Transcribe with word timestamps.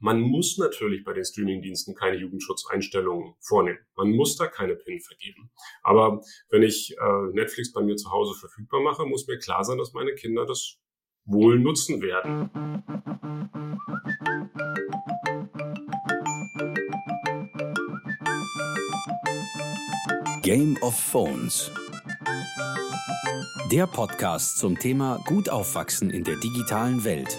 Man 0.00 0.20
muss 0.20 0.58
natürlich 0.58 1.02
bei 1.02 1.12
den 1.12 1.24
Streamingdiensten 1.24 1.94
keine 1.96 2.16
Jugendschutzeinstellungen 2.16 3.34
vornehmen. 3.40 3.80
Man 3.96 4.12
muss 4.12 4.36
da 4.36 4.46
keine 4.46 4.76
PIN 4.76 5.00
vergeben. 5.00 5.50
Aber 5.82 6.22
wenn 6.50 6.62
ich 6.62 6.94
äh, 6.96 7.32
Netflix 7.32 7.72
bei 7.72 7.82
mir 7.82 7.96
zu 7.96 8.10
Hause 8.12 8.38
verfügbar 8.38 8.80
mache, 8.80 9.04
muss 9.06 9.26
mir 9.26 9.38
klar 9.38 9.64
sein, 9.64 9.76
dass 9.76 9.94
meine 9.94 10.14
Kinder 10.14 10.46
das 10.46 10.78
wohl 11.24 11.58
nutzen 11.58 12.00
werden. 12.00 12.48
Game 20.42 20.78
of 20.80 20.96
Phones. 20.96 21.72
Der 23.72 23.88
Podcast 23.88 24.58
zum 24.58 24.78
Thema 24.78 25.20
Gut 25.26 25.48
aufwachsen 25.50 26.10
in 26.10 26.22
der 26.22 26.36
digitalen 26.36 27.04
Welt. 27.04 27.36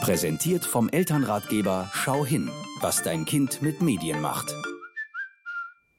Präsentiert 0.00 0.64
vom 0.64 0.88
Elternratgeber 0.88 1.90
Schau 1.92 2.24
hin, 2.24 2.50
was 2.80 3.02
dein 3.02 3.24
Kind 3.24 3.62
mit 3.62 3.82
Medien 3.82 4.20
macht. 4.20 4.54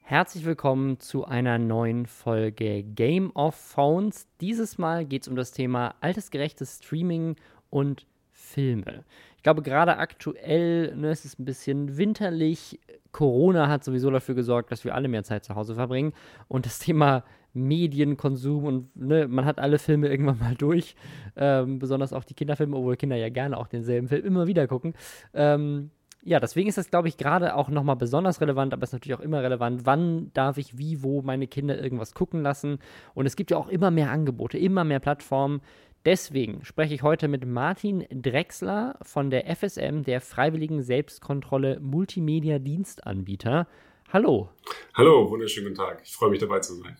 Herzlich 0.00 0.44
willkommen 0.44 0.98
zu 1.00 1.26
einer 1.26 1.58
neuen 1.58 2.06
Folge 2.06 2.82
Game 2.82 3.30
of 3.32 3.54
Phones. 3.54 4.26
Dieses 4.40 4.78
Mal 4.78 5.04
geht 5.04 5.22
es 5.22 5.28
um 5.28 5.36
das 5.36 5.52
Thema 5.52 5.94
altersgerechtes 6.00 6.78
Streaming 6.78 7.36
und 7.70 8.06
Filme. 8.30 9.04
Ich 9.36 9.42
glaube, 9.42 9.62
gerade 9.62 9.98
aktuell 9.98 10.96
ne, 10.96 11.10
ist 11.10 11.24
es 11.24 11.38
ein 11.38 11.44
bisschen 11.44 11.98
winterlich. 11.98 12.80
Corona 13.12 13.68
hat 13.68 13.84
sowieso 13.84 14.10
dafür 14.10 14.34
gesorgt, 14.34 14.72
dass 14.72 14.84
wir 14.84 14.94
alle 14.94 15.08
mehr 15.08 15.24
Zeit 15.24 15.44
zu 15.44 15.54
Hause 15.54 15.74
verbringen. 15.74 16.12
Und 16.46 16.64
das 16.64 16.78
Thema 16.78 17.24
Medienkonsum 17.54 18.64
und 18.64 18.96
ne, 18.96 19.28
man 19.28 19.44
hat 19.44 19.58
alle 19.58 19.78
Filme 19.78 20.08
irgendwann 20.10 20.38
mal 20.38 20.54
durch, 20.54 20.94
ähm, 21.36 21.78
besonders 21.78 22.12
auch 22.12 22.24
die 22.24 22.34
Kinderfilme, 22.34 22.76
obwohl 22.76 22.96
Kinder 22.96 23.16
ja 23.16 23.28
gerne 23.28 23.56
auch 23.56 23.68
denselben 23.68 24.08
Film 24.08 24.24
immer 24.24 24.46
wieder 24.46 24.66
gucken. 24.66 24.94
Ähm, 25.34 25.90
ja, 26.24 26.40
deswegen 26.40 26.68
ist 26.68 26.78
das, 26.78 26.90
glaube 26.90 27.08
ich, 27.08 27.16
gerade 27.16 27.54
auch 27.54 27.68
nochmal 27.68 27.96
besonders 27.96 28.40
relevant, 28.40 28.72
aber 28.72 28.82
es 28.82 28.90
ist 28.90 28.94
natürlich 28.94 29.18
auch 29.18 29.22
immer 29.22 29.42
relevant, 29.42 29.86
wann 29.86 30.32
darf 30.34 30.58
ich 30.58 30.76
wie, 30.76 31.02
wo 31.02 31.22
meine 31.22 31.46
Kinder 31.46 31.80
irgendwas 31.80 32.12
gucken 32.12 32.42
lassen. 32.42 32.78
Und 33.14 33.26
es 33.26 33.36
gibt 33.36 33.50
ja 33.50 33.56
auch 33.56 33.68
immer 33.68 33.90
mehr 33.90 34.10
Angebote, 34.10 34.58
immer 34.58 34.84
mehr 34.84 35.00
Plattformen. 35.00 35.60
Deswegen 36.04 36.64
spreche 36.64 36.94
ich 36.94 37.02
heute 37.02 37.28
mit 37.28 37.46
Martin 37.46 38.04
Drexler 38.10 38.98
von 39.02 39.30
der 39.30 39.54
FSM, 39.54 40.02
der 40.02 40.20
Freiwilligen 40.20 40.82
Selbstkontrolle 40.82 41.80
Multimedia 41.80 42.58
Dienstanbieter. 42.58 43.66
Hallo. 44.12 44.48
Hallo, 44.94 45.30
wunderschönen 45.30 45.68
guten 45.68 45.78
Tag. 45.78 46.00
Ich 46.04 46.12
freue 46.12 46.30
mich 46.30 46.40
dabei 46.40 46.60
zu 46.60 46.74
sein. 46.74 46.96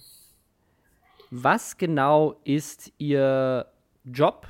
Was 1.31 1.77
genau 1.77 2.41
ist 2.45 2.91
Ihr 2.97 3.67
Job 4.05 4.47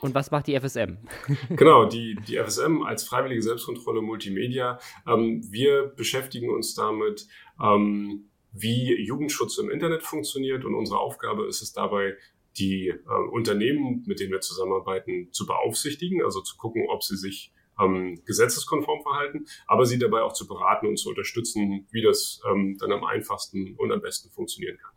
und 0.00 0.14
was 0.14 0.30
macht 0.30 0.46
die 0.46 0.58
FSM? 0.58 0.96
genau, 1.56 1.84
die, 1.84 2.16
die 2.26 2.38
FSM 2.38 2.82
als 2.82 3.04
Freiwillige 3.04 3.42
Selbstkontrolle 3.42 4.00
Multimedia. 4.00 4.78
Ähm, 5.06 5.42
wir 5.50 5.88
beschäftigen 5.88 6.48
uns 6.48 6.74
damit, 6.74 7.26
ähm, 7.62 8.30
wie 8.52 8.98
Jugendschutz 8.98 9.58
im 9.58 9.70
Internet 9.70 10.04
funktioniert 10.04 10.64
und 10.64 10.74
unsere 10.74 11.00
Aufgabe 11.00 11.46
ist 11.46 11.60
es 11.60 11.74
dabei, 11.74 12.16
die 12.56 12.88
äh, 12.88 13.30
Unternehmen, 13.30 14.04
mit 14.06 14.20
denen 14.20 14.32
wir 14.32 14.40
zusammenarbeiten, 14.40 15.28
zu 15.32 15.44
beaufsichtigen, 15.44 16.22
also 16.22 16.40
zu 16.40 16.56
gucken, 16.56 16.86
ob 16.88 17.02
sie 17.02 17.16
sich 17.16 17.52
ähm, 17.78 18.22
gesetzeskonform 18.24 19.02
verhalten, 19.02 19.44
aber 19.66 19.84
sie 19.84 19.98
dabei 19.98 20.22
auch 20.22 20.32
zu 20.32 20.46
beraten 20.46 20.86
und 20.86 20.98
zu 20.98 21.10
unterstützen, 21.10 21.86
wie 21.90 22.00
das 22.00 22.40
ähm, 22.50 22.78
dann 22.78 22.92
am 22.92 23.04
einfachsten 23.04 23.74
und 23.76 23.92
am 23.92 24.00
besten 24.00 24.30
funktionieren 24.30 24.78
kann. 24.78 24.95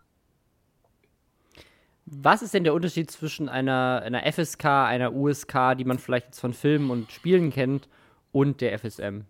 Was 2.12 2.42
ist 2.42 2.54
denn 2.54 2.64
der 2.64 2.74
Unterschied 2.74 3.12
zwischen 3.12 3.50
einer, 3.50 4.02
einer 4.04 4.32
FSK, 4.32 4.66
einer 4.66 5.14
USK, 5.14 5.76
die 5.78 5.86
man 5.86 6.00
vielleicht 6.00 6.28
jetzt 6.28 6.40
von 6.40 6.54
Filmen 6.54 6.90
und 6.90 7.12
Spielen 7.12 7.52
kennt, 7.52 7.88
und 8.32 8.62
der 8.62 8.78
FSM? 8.78 9.22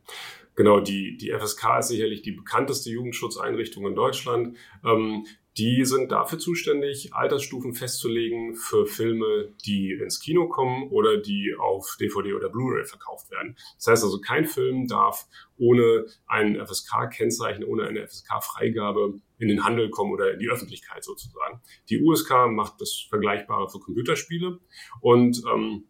Genau, 0.56 0.82
die, 0.82 1.16
die 1.16 1.32
FSK 1.32 1.80
ist 1.80 1.88
sicherlich 1.88 2.22
die 2.22 2.34
bekannteste 2.34 2.90
Jugendschutzeinrichtung 2.90 3.88
in 3.88 3.96
Deutschland. 3.96 4.58
Ähm, 4.84 5.26
die 5.58 5.84
sind 5.84 6.12
dafür 6.12 6.40
zuständig, 6.40 7.14
Altersstufen 7.14 7.74
festzulegen 7.74 8.56
für 8.56 8.86
Filme, 8.86 9.54
die 9.66 9.92
ins 9.92 10.20
Kino 10.20 10.48
kommen 10.48 10.90
oder 10.90 11.18
die 11.18 11.54
auf 11.60 11.98
DVD 12.00 12.34
oder 12.34 12.50
Blu-ray 12.50 12.86
verkauft 12.86 13.30
werden. 13.32 13.58
Das 13.76 13.88
heißt 13.88 14.04
also, 14.04 14.22
kein 14.22 14.46
Film 14.46 14.88
darf 14.88 15.28
ohne 15.58 16.06
ein 16.28 16.56
FSK-Kennzeichen, 16.56 17.66
ohne 17.66 17.88
eine 17.88 18.08
FSK-Freigabe 18.08 19.20
in 19.38 19.48
den 19.48 19.64
Handel 19.64 19.90
kommen 19.90 20.14
oder 20.14 20.34
in 20.34 20.40
die 20.40 20.50
Öffentlichkeit 20.50 21.04
sozusagen. 21.04 21.62
Die 21.90 22.02
USK 22.02 22.48
macht 22.50 22.80
das 22.80 23.08
Vergleichbare 23.10 23.70
für 23.70 23.80
Computerspiele 23.80 24.60
und 25.02 25.42
ähm, 25.54 25.89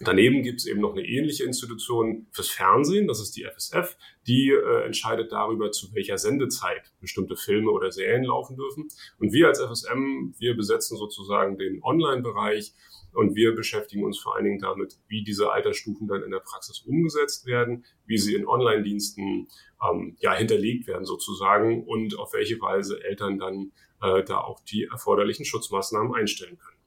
Daneben 0.00 0.42
gibt 0.42 0.60
es 0.60 0.66
eben 0.66 0.80
noch 0.80 0.92
eine 0.92 1.04
ähnliche 1.04 1.44
Institution 1.44 2.26
fürs 2.30 2.48
Fernsehen, 2.48 3.08
das 3.08 3.20
ist 3.20 3.36
die 3.36 3.44
FSF, 3.44 3.96
die 4.26 4.50
äh, 4.50 4.84
entscheidet 4.84 5.32
darüber, 5.32 5.72
zu 5.72 5.92
welcher 5.94 6.18
Sendezeit 6.18 6.92
bestimmte 7.00 7.36
Filme 7.36 7.70
oder 7.70 7.90
Serien 7.90 8.24
laufen 8.24 8.56
dürfen. 8.56 8.88
Und 9.18 9.32
wir 9.32 9.48
als 9.48 9.60
FSM, 9.60 10.34
wir 10.38 10.56
besetzen 10.56 10.96
sozusagen 10.96 11.58
den 11.58 11.82
Online-Bereich 11.82 12.74
und 13.12 13.34
wir 13.34 13.54
beschäftigen 13.54 14.04
uns 14.04 14.18
vor 14.18 14.36
allen 14.36 14.44
Dingen 14.44 14.60
damit, 14.60 14.98
wie 15.08 15.24
diese 15.24 15.50
Altersstufen 15.50 16.06
dann 16.06 16.22
in 16.22 16.30
der 16.30 16.40
Praxis 16.40 16.80
umgesetzt 16.80 17.46
werden, 17.46 17.84
wie 18.06 18.18
sie 18.18 18.34
in 18.34 18.46
Online-Diensten 18.46 19.48
ähm, 19.88 20.16
ja, 20.20 20.34
hinterlegt 20.34 20.86
werden 20.86 21.04
sozusagen 21.04 21.84
und 21.84 22.18
auf 22.18 22.32
welche 22.34 22.60
Weise 22.60 23.02
Eltern 23.02 23.38
dann 23.38 23.72
äh, 24.02 24.22
da 24.22 24.38
auch 24.38 24.60
die 24.60 24.84
erforderlichen 24.84 25.44
Schutzmaßnahmen 25.44 26.14
einstellen 26.14 26.58
können. 26.58 26.77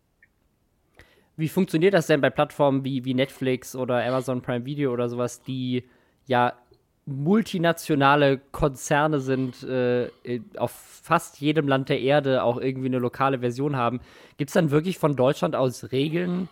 Wie 1.41 1.50
funktioniert 1.50 1.96
das 1.96 2.06
denn 2.06 2.22
bei 2.22 2.29
Plattformen 2.29 2.85
wie, 2.85 3.03
wie 3.03 3.16
Netflix 3.16 3.75
oder 3.75 4.06
Amazon 4.06 4.44
Prime 4.44 4.63
Video 4.63 4.94
oder 4.94 5.09
sowas, 5.09 5.41
die 5.41 5.84
ja 6.28 6.53
multinationale 7.07 8.38
Konzerne 8.52 9.19
sind, 9.19 9.63
äh, 9.63 10.12
auf 10.57 10.69
fast 10.69 11.41
jedem 11.41 11.68
Land 11.68 11.90
der 11.90 12.00
Erde 12.00 12.44
auch 12.44 12.62
irgendwie 12.62 12.90
eine 12.90 13.00
lokale 13.00 13.40
Version 13.40 13.75
haben? 13.75 14.01
Gibt 14.38 14.51
es 14.51 14.53
dann 14.53 14.69
wirklich 14.69 15.00
von 15.00 15.16
Deutschland 15.16 15.56
aus 15.56 15.91
Regeln, 15.91 16.47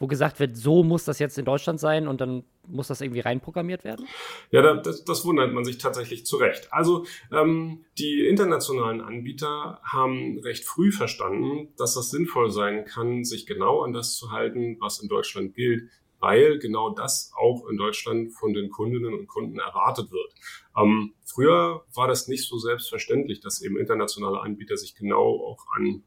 wo 0.00 0.06
gesagt 0.06 0.40
wird, 0.40 0.56
so 0.56 0.82
muss 0.82 1.04
das 1.04 1.18
jetzt 1.18 1.38
in 1.38 1.44
Deutschland 1.44 1.78
sein 1.78 2.08
und 2.08 2.22
dann 2.22 2.42
muss 2.66 2.88
das 2.88 3.02
irgendwie 3.02 3.20
reinprogrammiert 3.20 3.84
werden? 3.84 4.06
Ja, 4.50 4.74
das, 4.74 5.04
das 5.04 5.24
wundert 5.26 5.52
man 5.52 5.62
sich 5.64 5.76
tatsächlich 5.76 6.24
zu 6.24 6.38
Recht. 6.38 6.72
Also 6.72 7.04
ähm, 7.30 7.84
die 7.98 8.26
internationalen 8.26 9.02
Anbieter 9.02 9.80
haben 9.84 10.38
recht 10.38 10.64
früh 10.64 10.90
verstanden, 10.90 11.68
dass 11.76 11.94
das 11.94 12.10
sinnvoll 12.10 12.50
sein 12.50 12.86
kann, 12.86 13.24
sich 13.24 13.44
genau 13.44 13.82
an 13.82 13.92
das 13.92 14.16
zu 14.16 14.32
halten, 14.32 14.78
was 14.80 15.00
in 15.00 15.08
Deutschland 15.08 15.54
gilt, 15.54 15.90
weil 16.18 16.58
genau 16.58 16.90
das 16.90 17.32
auch 17.36 17.68
in 17.68 17.76
Deutschland 17.76 18.32
von 18.32 18.54
den 18.54 18.70
Kundinnen 18.70 19.12
und 19.12 19.26
Kunden 19.26 19.58
erwartet 19.58 20.10
wird. 20.10 20.32
Ähm, 20.78 21.12
früher 21.26 21.84
war 21.94 22.08
das 22.08 22.26
nicht 22.26 22.48
so 22.48 22.58
selbstverständlich, 22.58 23.40
dass 23.40 23.60
eben 23.60 23.76
internationale 23.76 24.40
Anbieter 24.40 24.78
sich 24.78 24.94
genau 24.94 25.26
auch 25.26 25.66
an 25.76 26.04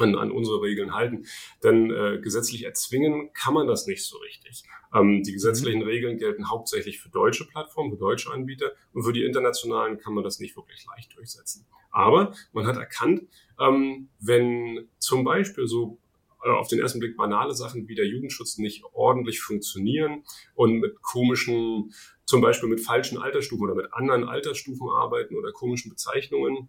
an, 0.00 0.14
an 0.14 0.30
unsere 0.30 0.62
Regeln 0.62 0.94
halten. 0.94 1.26
Denn 1.62 1.90
äh, 1.90 2.18
gesetzlich 2.20 2.64
erzwingen 2.64 3.32
kann 3.32 3.54
man 3.54 3.66
das 3.66 3.86
nicht 3.86 4.04
so 4.04 4.18
richtig. 4.18 4.64
Ähm, 4.94 5.22
die 5.22 5.32
gesetzlichen 5.32 5.80
mhm. 5.80 5.86
Regeln 5.86 6.18
gelten 6.18 6.50
hauptsächlich 6.50 7.00
für 7.00 7.08
deutsche 7.08 7.46
Plattformen, 7.46 7.92
für 7.92 7.98
deutsche 7.98 8.32
Anbieter 8.32 8.72
und 8.92 9.02
für 9.02 9.12
die 9.12 9.24
internationalen 9.24 9.98
kann 9.98 10.14
man 10.14 10.24
das 10.24 10.40
nicht 10.40 10.56
wirklich 10.56 10.84
leicht 10.86 11.16
durchsetzen. 11.16 11.66
Aber 11.90 12.34
man 12.52 12.66
hat 12.66 12.76
erkannt, 12.76 13.22
ähm, 13.58 14.08
wenn 14.20 14.88
zum 14.98 15.24
Beispiel 15.24 15.66
so 15.66 15.98
äh, 16.44 16.50
auf 16.50 16.68
den 16.68 16.78
ersten 16.78 17.00
Blick 17.00 17.16
banale 17.16 17.54
Sachen 17.54 17.88
wie 17.88 17.94
der 17.94 18.06
Jugendschutz 18.06 18.58
nicht 18.58 18.84
ordentlich 18.92 19.40
funktionieren 19.40 20.24
und 20.54 20.78
mit 20.78 21.00
komischen, 21.02 21.92
zum 22.24 22.40
Beispiel 22.40 22.68
mit 22.68 22.80
falschen 22.80 23.18
Altersstufen 23.18 23.64
oder 23.64 23.74
mit 23.74 23.92
anderen 23.92 24.24
Altersstufen 24.24 24.88
arbeiten 24.90 25.36
oder 25.36 25.52
komischen 25.52 25.90
Bezeichnungen, 25.90 26.68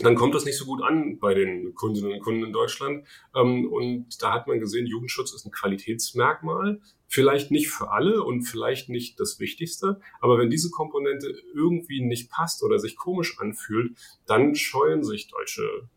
dann 0.00 0.16
kommt 0.16 0.34
das 0.34 0.44
nicht 0.44 0.58
so 0.58 0.64
gut 0.64 0.82
an 0.82 1.18
bei 1.20 1.34
den 1.34 1.74
Kundinnen 1.74 2.12
und 2.12 2.20
Kunden 2.20 2.44
in 2.44 2.52
Deutschland. 2.52 3.06
Ähm, 3.34 3.70
und 3.72 4.20
da 4.22 4.32
hat 4.32 4.48
man 4.48 4.58
gesehen, 4.58 4.86
Jugendschutz 4.86 5.32
ist 5.32 5.46
ein 5.46 5.52
Qualitätsmerkmal. 5.52 6.80
Vielleicht 7.06 7.52
nicht 7.52 7.68
für 7.68 7.92
alle 7.92 8.24
und 8.24 8.42
vielleicht 8.42 8.88
nicht 8.88 9.20
das 9.20 9.38
Wichtigste. 9.38 10.00
Aber 10.20 10.38
wenn 10.38 10.50
diese 10.50 10.70
Komponente 10.70 11.32
irgendwie 11.54 12.00
nicht 12.00 12.30
passt 12.30 12.64
oder 12.64 12.78
sich 12.78 12.96
komisch 12.96 13.38
anfühlt, 13.38 13.96
dann 14.26 14.56
scheuen 14.56 15.04
sich 15.04 15.28
deutsche 15.28 15.88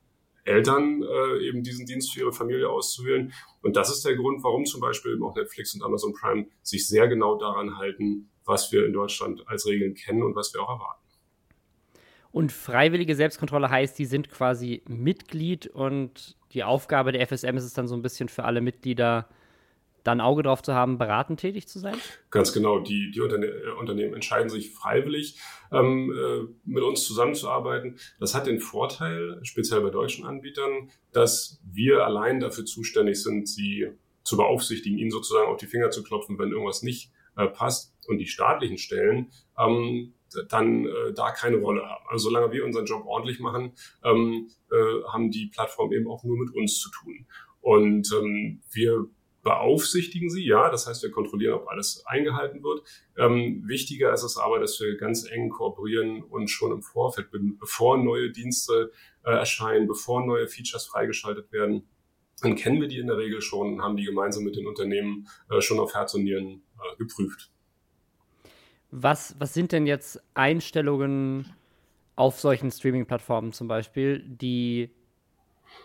Eltern 0.44 1.02
äh, 1.04 1.48
eben 1.48 1.64
diesen 1.64 1.86
Dienst 1.88 2.14
für 2.14 2.22
ihre 2.22 2.34
Familie 2.34 2.70
auszuwählen. 2.70 3.34
Und 3.62 3.76
das 3.76 3.90
ist 3.90 4.06
der 4.06 4.16
Grund, 4.16 4.44
warum 4.44 4.66
zum 4.66 4.80
Beispiel 4.80 5.20
auch 5.24 5.36
Netflix 5.36 5.74
und 5.74 5.84
Amazon 5.84 6.14
Prime 6.14 6.48
sich 6.62 6.88
sehr 6.88 7.08
genau 7.08 7.38
daran 7.38 7.78
halten, 7.78 8.30
was 8.46 8.72
wir 8.72 8.86
in 8.86 8.94
Deutschland 8.94 9.44
als 9.48 9.66
Regeln 9.66 9.96
kennen 9.96 10.24
und 10.24 10.36
was 10.36 10.54
wir 10.54 10.62
auch 10.62 10.70
erwarten. 10.70 11.07
Und 12.32 12.52
freiwillige 12.52 13.16
Selbstkontrolle 13.16 13.70
heißt, 13.70 13.98
die 13.98 14.06
sind 14.06 14.30
quasi 14.30 14.84
Mitglied 14.88 15.68
und 15.68 16.36
die 16.52 16.64
Aufgabe 16.64 17.12
der 17.12 17.26
FSM 17.26 17.58
ist 17.58 17.66
es 17.66 17.74
dann 17.74 17.88
so 17.88 17.96
ein 17.96 18.02
bisschen 18.02 18.30
für 18.30 18.44
alle 18.44 18.62
Mitglieder, 18.62 19.28
dann 20.04 20.22
Auge 20.22 20.44
drauf 20.44 20.64
zu 20.64 20.74
haben, 20.74 20.98
beratend 20.98 21.40
tätig 21.40 21.68
zu 21.68 21.80
sein? 21.80 21.96
Ganz 22.32 22.54
genau. 22.54 22.80
Die, 22.80 23.12
die 23.12 23.20
Unterne 23.20 23.52
Unternehmen 23.78 24.14
entscheiden 24.14 24.50
sich 24.50 24.72
freiwillig, 24.72 25.38
ähm, 25.72 26.12
äh, 26.12 26.48
mit 26.64 26.84
uns 26.84 27.04
zusammenzuarbeiten. 27.04 27.98
Das 28.20 28.34
hat 28.34 28.48
den 28.48 28.60
Vorteil, 28.60 29.40
speziell 29.44 29.82
bei 29.82 29.90
deutschen 29.90 30.26
Anbietern, 30.26 30.92
dass 31.12 31.60
wir 31.70 32.06
allein 32.06 32.40
dafür 32.40 32.64
zuständig 32.66 33.22
sind, 33.22 33.50
sie 33.50 33.88
zu 34.24 34.38
beaufsichtigen, 34.38 34.98
ihnen 34.98 35.12
sozusagen 35.12 35.50
auf 35.50 35.58
die 35.58 35.68
Finger 35.68 35.90
zu 35.90 36.04
klopfen, 36.04 36.40
wenn 36.40 36.52
irgendwas 36.52 36.84
nicht 36.84 37.12
äh, 37.36 37.48
passt 37.48 37.94
und 38.08 38.18
die 38.18 38.28
staatlichen 38.28 38.78
Stellen 38.78 39.32
ähm, 39.58 40.14
dann 40.50 40.86
äh, 40.86 41.14
da 41.14 41.32
keine 41.32 41.58
Rolle 41.58 41.84
haben. 41.84 42.06
Also 42.10 42.30
solange 42.30 42.52
wir 42.52 42.66
unseren 42.66 42.86
Job 42.86 43.06
ordentlich 43.06 43.40
machen, 43.40 43.74
ähm, 44.04 44.50
äh, 44.72 45.04
haben 45.12 45.32
die 45.32 45.48
Plattformen 45.48 45.94
eben 45.94 46.08
auch 46.08 46.24
nur 46.24 46.38
mit 46.38 46.54
uns 46.56 46.80
zu 46.80 46.90
tun. 46.92 47.28
Und 47.62 48.10
ähm, 48.14 48.62
wir 48.72 49.08
beaufsichtigen 49.48 50.30
sie, 50.30 50.46
ja, 50.46 50.70
das 50.70 50.88
heißt, 50.88 51.04
wir 51.04 51.12
kontrollieren, 51.12 51.54
ob 51.54 51.70
alles 51.70 52.04
eingehalten 52.06 52.64
wird. 52.64 52.82
Ähm, 53.18 53.64
wichtiger 53.66 54.12
ist 54.14 54.24
es 54.24 54.38
aber, 54.38 54.60
dass 54.60 54.80
wir 54.82 54.98
ganz 54.98 55.26
eng 55.30 55.50
kooperieren 55.50 56.22
und 56.22 56.50
schon 56.50 56.74
im 56.74 56.82
Vorfeld, 56.82 57.30
bevor 57.58 57.98
neue 57.98 58.32
Dienste 58.32 58.92
äh, 59.24 59.32
erscheinen, 59.32 59.88
bevor 59.88 60.26
neue 60.26 60.48
Features 60.48 60.86
freigeschaltet 60.88 61.52
werden, 61.54 61.88
dann 62.42 62.56
kennen 62.56 62.82
wir 62.82 62.90
die 62.90 63.00
in 63.00 63.08
der 63.08 63.18
Regel 63.18 63.42
schon 63.42 63.76
und 63.76 63.82
haben 63.82 63.96
die 63.96 64.04
gemeinsam 64.04 64.44
mit 64.44 64.56
den 64.56 64.68
Unternehmen 64.68 65.28
äh, 65.50 65.62
schon 65.62 65.80
auf 65.80 65.94
Herz 65.94 66.14
und 66.14 66.24
Nieren 66.24 66.64
äh, 66.80 66.98
geprüft. 66.98 67.52
Was, 68.92 69.36
was 69.40 69.54
sind 69.54 69.72
denn 69.72 69.86
jetzt 69.86 70.22
Einstellungen 70.34 71.54
auf 72.16 72.40
solchen 72.40 72.72
Streaming-Plattformen 72.72 73.54
zum 73.54 73.68
Beispiel, 73.68 74.20
die 74.20 74.90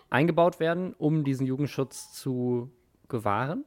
eingebaut 0.09 0.59
werden, 0.59 0.93
um 0.93 1.23
diesen 1.23 1.45
Jugendschutz 1.45 2.13
zu 2.13 2.71
gewahren? 3.09 3.65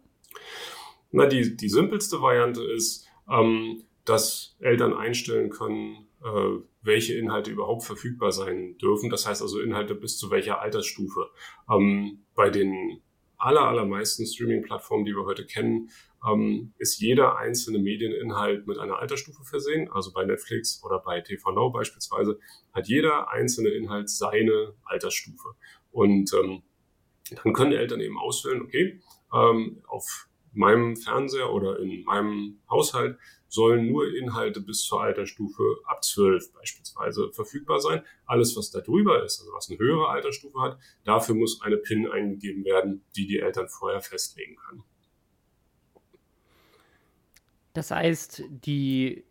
Na, 1.13 1.27
die, 1.27 1.57
die 1.57 1.69
simpelste 1.69 2.21
Variante 2.21 2.63
ist, 2.63 3.07
ähm, 3.31 3.85
dass 4.05 4.57
Eltern 4.61 4.95
einstellen 4.95 5.51
können, 5.51 6.07
äh, 6.23 6.59
welche 6.83 7.15
Inhalte 7.15 7.51
überhaupt 7.51 7.85
verfügbar 7.85 8.33
sein 8.33 8.79
dürfen. 8.79 9.11
Das 9.11 9.27
heißt 9.27 9.43
also 9.43 9.61
Inhalte 9.61 9.95
bis 9.95 10.19
zu 10.19 10.31
welcher 10.31 10.61
Altersstufe. 10.61 11.31
Ähm, 11.71 12.25
bei 12.35 12.51
den 12.51 13.03
aller, 13.39 13.63
allermeisten 13.63 14.27
Streaming-Plattformen, 14.27 15.05
die 15.05 15.13
wir 15.13 15.25
heute 15.25 15.47
kennen, 15.47 15.91
ähm, 16.27 16.73
ist 16.79 17.01
jeder 17.01 17.37
einzelne 17.37 17.79
Medieninhalt 17.79 18.67
mit 18.67 18.79
einer 18.79 18.99
Altersstufe 18.99 19.45
versehen. 19.45 19.91
Also 19.91 20.13
bei 20.13 20.25
Netflix 20.25 20.83
oder 20.85 20.99
bei 20.99 21.21
TV 21.21 21.51
Now 21.53 21.71
beispielsweise 21.71 22.39
hat 22.73 22.89
jeder 22.89 23.31
einzelne 23.31 23.71
Inhalt 23.71 24.11
seine 24.11 24.75
Altersstufe. 24.85 25.55
Und 25.91 26.33
ähm, 26.35 26.63
dann 27.43 27.53
können 27.53 27.73
Eltern 27.73 28.01
eben 28.01 28.19
auswählen, 28.19 28.63
okay, 28.63 29.01
ähm, 29.33 29.83
auf 29.87 30.29
meinem 30.53 30.97
Fernseher 30.97 31.53
oder 31.53 31.79
in 31.79 32.03
meinem 32.05 32.61
Haushalt 32.71 33.19
sollen 33.49 33.91
nur 33.91 34.13
Inhalte 34.15 34.61
bis 34.61 34.83
zur 34.83 35.03
Altersstufe 35.03 35.63
ab 35.85 36.03
12 36.05 36.53
beispielsweise 36.53 37.31
verfügbar 37.33 37.81
sein. 37.81 38.03
Alles, 38.27 38.57
was 38.57 38.71
da 38.71 38.81
drüber 38.81 39.25
ist, 39.25 39.41
also 39.41 39.53
was 39.53 39.71
eine 39.71 39.79
höhere 39.79 40.09
Altersstufe 40.09 40.61
hat, 40.61 40.79
dafür 41.05 41.35
muss 41.35 41.63
eine 41.63 41.77
PIN 41.77 42.11
eingegeben 42.11 42.65
werden, 42.65 43.05
die 43.15 43.27
die 43.27 43.39
Eltern 43.39 43.69
vorher 43.69 44.01
festlegen 44.01 44.57
können. 44.57 44.83
Das 47.73 47.91
heißt, 47.91 48.43
die 48.49 49.25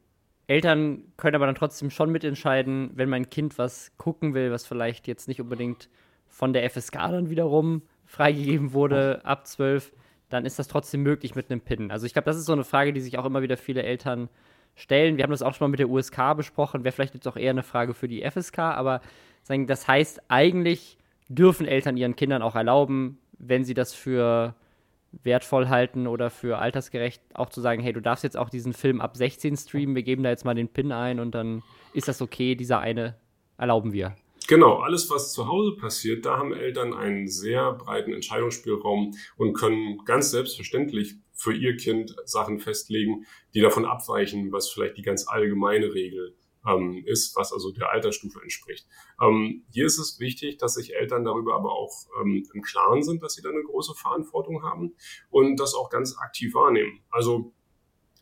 Eltern 0.48 1.12
können 1.18 1.36
aber 1.36 1.48
dann 1.48 1.56
trotzdem 1.56 1.90
schon 1.90 2.12
mitentscheiden, 2.12 2.92
wenn 2.94 3.10
mein 3.10 3.30
Kind 3.30 3.58
was 3.58 3.92
gucken 3.98 4.34
will, 4.34 4.52
was 4.52 4.66
vielleicht 4.66 5.08
jetzt 5.08 5.28
nicht 5.28 5.42
unbedingt 5.42 5.90
von 6.28 6.54
der 6.54 6.70
FSK 6.70 6.94
dann 6.94 7.30
wiederum 7.30 7.82
freigegeben 8.06 8.74
wurde 8.74 9.26
ab 9.26 9.48
12, 9.48 9.92
dann 10.36 10.46
ist 10.46 10.60
das 10.60 10.68
trotzdem 10.68 11.02
möglich 11.02 11.34
mit 11.36 11.50
einem 11.50 11.62
PIN. 11.62 11.92
Also 11.92 12.06
ich 12.06 12.14
glaube, 12.14 12.26
das 12.26 12.38
ist 12.38 12.46
so 12.46 12.54
eine 12.54 12.64
Frage, 12.64 12.94
die 12.94 13.02
sich 13.02 13.18
auch 13.18 13.26
immer 13.26 13.42
wieder 13.42 13.58
viele 13.58 13.84
Eltern 13.84 14.30
stellen. 14.76 15.18
Wir 15.18 15.24
haben 15.24 15.32
das 15.32 15.42
auch 15.42 15.54
schon 15.54 15.66
mal 15.66 15.72
mit 15.72 15.80
der 15.80 15.90
USK 15.90 16.36
besprochen, 16.36 16.84
wäre 16.84 16.92
vielleicht 16.92 17.14
jetzt 17.14 17.28
auch 17.28 17.38
eher 17.38 17.52
eine 17.52 17.64
Frage 17.64 17.94
für 17.94 18.08
die 18.08 18.30
FSK, 18.30 18.60
aber 18.60 19.02
das 19.48 19.88
heißt, 19.88 20.24
eigentlich 20.28 20.98
dürfen 21.30 21.66
Eltern 21.66 21.98
ihren 21.98 22.16
Kindern 22.16 22.42
auch 22.42 22.56
erlauben, 22.56 23.20
wenn 23.38 23.64
sie 23.64 23.74
das 23.74 23.94
für 23.94 24.56
wertvoll 25.24 25.70
halten 25.70 26.08
oder 26.08 26.30
für 26.30 26.58
altersgerecht, 26.58 27.22
auch 27.34 27.50
zu 27.50 27.62
sagen, 27.62 27.82
hey, 27.82 27.94
du 27.94 28.02
darfst 28.02 28.24
jetzt 28.24 28.38
auch 28.38 28.50
diesen 28.50 28.74
Film 28.74 29.00
ab 29.00 29.16
16 29.16 29.56
streamen, 29.56 29.96
wir 29.96 30.04
geben 30.04 30.24
da 30.24 30.30
jetzt 30.30 30.46
mal 30.46 30.56
den 30.56 30.68
PIN 30.68 30.92
ein 30.92 31.20
und 31.20 31.34
dann 31.34 31.64
ist 31.94 32.08
das 32.08 32.22
okay, 32.22 32.56
dieser 32.56 32.80
eine 32.80 33.16
erlauben 33.58 33.94
wir. 33.94 34.16
Genau, 34.48 34.78
alles, 34.78 35.10
was 35.10 35.34
zu 35.34 35.48
Hause 35.48 35.76
passiert, 35.76 36.26
da 36.26 36.38
haben 36.38 36.54
Eltern 36.54 36.94
einen 36.94 37.28
sehr 37.28 37.74
breiten 37.74 38.14
Entscheidungsspielraum 38.14 39.16
und 39.38 39.54
können 39.54 40.04
ganz 40.06 40.30
selbstverständlich 40.32 41.16
für 41.34 41.54
ihr 41.54 41.78
Kind 41.78 42.16
Sachen 42.26 42.60
festlegen, 42.60 43.26
die 43.54 43.62
davon 43.62 43.86
abweichen, 43.86 44.52
was 44.52 44.70
vielleicht 44.70 44.98
die 44.98 45.02
ganz 45.02 45.28
allgemeine 45.28 45.94
Regel 45.94 46.36
ähm, 46.68 47.04
ist, 47.06 47.36
was 47.36 47.54
also 47.54 47.72
der 47.72 47.92
Altersstufe 47.92 48.42
entspricht. 48.42 48.88
Ähm, 49.22 49.66
hier 49.72 49.86
ist 49.86 50.00
es 50.00 50.20
wichtig, 50.20 50.58
dass 50.58 50.76
sich 50.76 50.96
Eltern 50.96 51.24
darüber 51.24 51.56
aber 51.56 51.72
auch 51.72 51.92
ähm, 52.22 52.48
im 52.54 52.62
Klaren 52.62 53.04
sind, 53.04 53.24
dass 53.24 53.34
sie 53.34 53.42
da 53.42 53.50
eine 53.50 53.64
große 53.64 53.94
Verantwortung 53.96 54.64
haben 54.64 54.96
und 55.30 55.60
das 55.60 55.74
auch 55.74 55.90
ganz 55.90 56.18
aktiv 56.18 56.54
wahrnehmen. 56.54 57.04
Also 57.10 57.54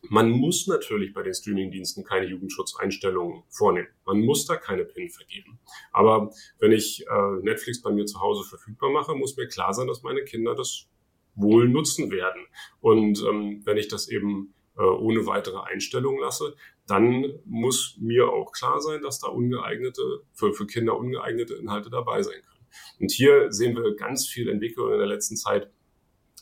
man 0.08 0.30
muss 0.30 0.66
natürlich 0.66 1.12
bei 1.12 1.22
den 1.22 1.34
Streamingdiensten 1.34 2.04
keine 2.04 2.26
Jugendschutzeinstellungen 2.26 3.42
vornehmen. 3.48 3.88
Man 4.04 4.20
muss 4.20 4.46
da 4.46 4.56
keine 4.56 4.84
PIN 4.84 5.10
vergeben. 5.10 5.58
Aber 5.92 6.32
wenn 6.58 6.72
ich 6.72 7.04
äh, 7.06 7.42
Netflix 7.42 7.82
bei 7.82 7.90
mir 7.90 8.06
zu 8.06 8.20
Hause 8.20 8.48
verfügbar 8.48 8.90
mache, 8.90 9.14
muss 9.14 9.36
mir 9.36 9.46
klar 9.48 9.72
sein, 9.72 9.86
dass 9.86 10.02
meine 10.02 10.24
Kinder 10.24 10.54
das 10.54 10.86
wohl 11.34 11.68
nutzen 11.68 12.10
werden. 12.10 12.46
Und 12.80 13.22
ähm, 13.22 13.62
wenn 13.64 13.76
ich 13.76 13.88
das 13.88 14.08
eben 14.08 14.54
äh, 14.76 14.82
ohne 14.82 15.26
weitere 15.26 15.60
Einstellungen 15.60 16.20
lasse, 16.20 16.54
dann 16.86 17.32
muss 17.44 17.96
mir 18.00 18.28
auch 18.28 18.52
klar 18.52 18.80
sein, 18.80 19.02
dass 19.02 19.20
da 19.20 19.28
ungeeignete, 19.28 20.22
für, 20.32 20.52
für 20.52 20.66
Kinder 20.66 20.96
ungeeignete 20.96 21.54
Inhalte 21.54 21.90
dabei 21.90 22.22
sein 22.22 22.40
können. 22.42 22.66
Und 23.00 23.12
hier 23.12 23.52
sehen 23.52 23.76
wir 23.76 23.94
ganz 23.96 24.26
viel 24.26 24.48
Entwicklung 24.48 24.92
in 24.92 24.98
der 24.98 25.06
letzten 25.06 25.36
Zeit 25.36 25.70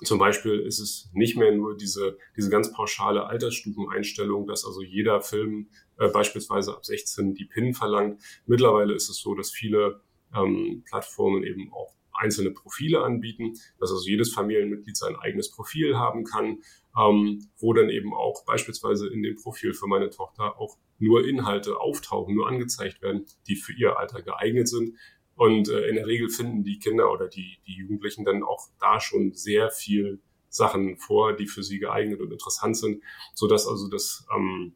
zum 0.05 0.19
Beispiel 0.19 0.61
ist 0.61 0.79
es 0.79 1.11
nicht 1.13 1.37
mehr 1.37 1.53
nur 1.53 1.77
diese, 1.77 2.19
diese 2.37 2.51
ganz 2.51 2.73
pauschale 2.73 3.27
Altersstufeneinstellung, 3.27 4.47
dass 4.47 4.65
also 4.65 4.83
jeder 4.83 5.21
Film 5.21 5.69
äh, 5.99 6.09
beispielsweise 6.09 6.73
ab 6.73 6.85
16 6.85 7.35
die 7.35 7.45
PIN 7.45 7.75
verlangt. 7.75 8.23
Mittlerweile 8.47 8.95
ist 8.95 9.09
es 9.09 9.19
so, 9.19 9.35
dass 9.35 9.51
viele 9.51 10.01
ähm, 10.35 10.83
Plattformen 10.87 11.45
eben 11.45 11.73
auch 11.73 11.95
einzelne 12.13 12.51
Profile 12.51 13.03
anbieten, 13.03 13.55
dass 13.79 13.91
also 13.91 14.07
jedes 14.09 14.33
Familienmitglied 14.33 14.97
sein 14.97 15.17
eigenes 15.17 15.51
Profil 15.51 15.97
haben 15.97 16.25
kann, 16.25 16.59
ähm, 16.99 17.49
wo 17.59 17.73
dann 17.73 17.91
eben 17.91 18.15
auch 18.15 18.45
beispielsweise 18.45 19.09
in 19.09 19.23
dem 19.23 19.37
Profil 19.37 19.75
für 19.75 19.87
meine 19.87 20.11
Tochter 20.11 20.59
auch 20.61 20.79
nur 20.99 21.27
Inhalte 21.27 21.81
auftauchen, 21.81 22.35
nur 22.35 22.49
angezeigt 22.49 23.03
werden, 23.03 23.27
die 23.49 23.57
für 23.57 23.73
ihr 23.73 23.99
Alter 23.99 24.23
geeignet 24.23 24.69
sind. 24.69 24.97
Und 25.37 25.69
äh, 25.69 25.89
in 25.89 25.97
der 25.97 26.07
Regel 26.07 26.29
finden 26.29 26.63
die 26.63 26.79
Kinder 26.79 27.13
oder 27.13 27.29
die, 27.29 27.59
die 27.67 27.75
Jugendlichen 27.75 28.25
dann 28.25 28.43
auch 28.43 28.69
da 28.79 29.01
schon 29.01 29.33
sehr 29.33 29.71
viel 29.71 30.21
Sachen 30.49 30.99
vor, 30.99 31.35
die 31.35 31.47
für 31.47 31.63
sie 31.63 31.79
geeignet 31.79 32.21
und 32.21 32.31
interessant 32.31 32.77
sind, 32.77 33.03
so 33.35 33.47
dass 33.47 33.67
also 33.67 33.89
das, 33.89 34.27
ähm, 34.35 34.75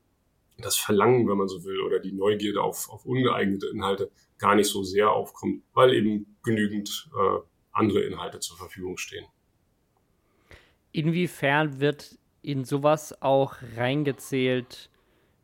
das 0.58 0.76
Verlangen, 0.76 1.28
wenn 1.28 1.36
man 1.36 1.48
so 1.48 1.64
will, 1.64 1.80
oder 1.80 2.00
die 2.00 2.12
Neugierde 2.12 2.62
auf, 2.62 2.88
auf 2.88 3.04
ungeeignete 3.04 3.68
Inhalte 3.68 4.10
gar 4.38 4.54
nicht 4.54 4.68
so 4.68 4.82
sehr 4.82 5.12
aufkommt, 5.12 5.62
weil 5.74 5.92
eben 5.92 6.36
genügend 6.42 7.10
äh, 7.14 7.38
andere 7.72 8.00
Inhalte 8.00 8.40
zur 8.40 8.56
Verfügung 8.56 8.96
stehen. 8.96 9.26
Inwiefern 10.92 11.78
wird 11.78 12.18
in 12.40 12.64
sowas 12.64 13.20
auch 13.20 13.56
reingezählt, 13.76 14.88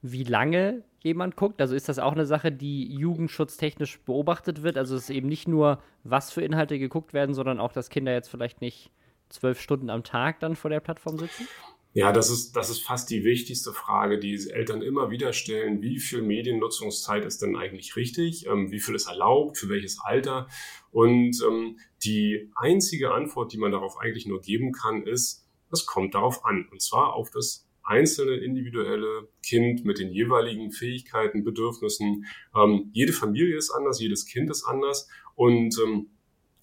wie 0.00 0.24
lange 0.24 0.82
jemand 1.02 1.36
guckt? 1.36 1.60
Also 1.60 1.74
ist 1.74 1.88
das 1.88 1.98
auch 1.98 2.12
eine 2.12 2.26
Sache, 2.26 2.52
die 2.52 2.94
jugendschutztechnisch 2.94 4.00
beobachtet 4.00 4.62
wird? 4.62 4.76
Also 4.76 4.96
es 4.96 5.04
ist 5.04 5.10
eben 5.10 5.28
nicht 5.28 5.48
nur, 5.48 5.82
was 6.04 6.32
für 6.32 6.42
Inhalte 6.42 6.78
geguckt 6.78 7.12
werden, 7.12 7.34
sondern 7.34 7.60
auch, 7.60 7.72
dass 7.72 7.90
Kinder 7.90 8.12
jetzt 8.12 8.28
vielleicht 8.28 8.60
nicht 8.60 8.90
zwölf 9.28 9.60
Stunden 9.60 9.90
am 9.90 10.04
Tag 10.04 10.40
dann 10.40 10.56
vor 10.56 10.70
der 10.70 10.80
Plattform 10.80 11.18
sitzen? 11.18 11.48
Ja, 11.94 12.10
das 12.10 12.30
ist, 12.30 12.56
das 12.56 12.70
ist 12.70 12.82
fast 12.82 13.10
die 13.10 13.22
wichtigste 13.22 13.72
Frage, 13.72 14.18
die 14.18 14.48
Eltern 14.48 14.80
immer 14.80 15.10
wieder 15.10 15.34
stellen. 15.34 15.82
Wie 15.82 15.98
viel 15.98 16.22
Mediennutzungszeit 16.22 17.24
ist 17.26 17.42
denn 17.42 17.54
eigentlich 17.54 17.96
richtig? 17.96 18.46
Ähm, 18.46 18.70
wie 18.70 18.80
viel 18.80 18.94
ist 18.94 19.08
erlaubt? 19.08 19.58
Für 19.58 19.68
welches 19.68 19.98
Alter? 20.00 20.48
Und 20.90 21.36
ähm, 21.46 21.78
die 22.02 22.50
einzige 22.54 23.12
Antwort, 23.12 23.52
die 23.52 23.58
man 23.58 23.72
darauf 23.72 23.98
eigentlich 23.98 24.26
nur 24.26 24.40
geben 24.40 24.72
kann, 24.72 25.02
ist, 25.02 25.46
es 25.70 25.84
kommt 25.84 26.14
darauf 26.14 26.46
an. 26.46 26.66
Und 26.70 26.80
zwar 26.80 27.12
auf 27.12 27.30
das 27.30 27.68
einzelne 27.84 28.36
individuelle 28.36 29.28
Kind 29.42 29.84
mit 29.84 29.98
den 29.98 30.12
jeweiligen 30.12 30.70
Fähigkeiten, 30.70 31.44
Bedürfnissen. 31.44 32.26
Ähm, 32.54 32.90
jede 32.92 33.12
Familie 33.12 33.56
ist 33.56 33.70
anders, 33.70 34.00
jedes 34.00 34.26
Kind 34.26 34.50
ist 34.50 34.64
anders. 34.64 35.08
Und 35.34 35.76
ähm, 35.84 36.10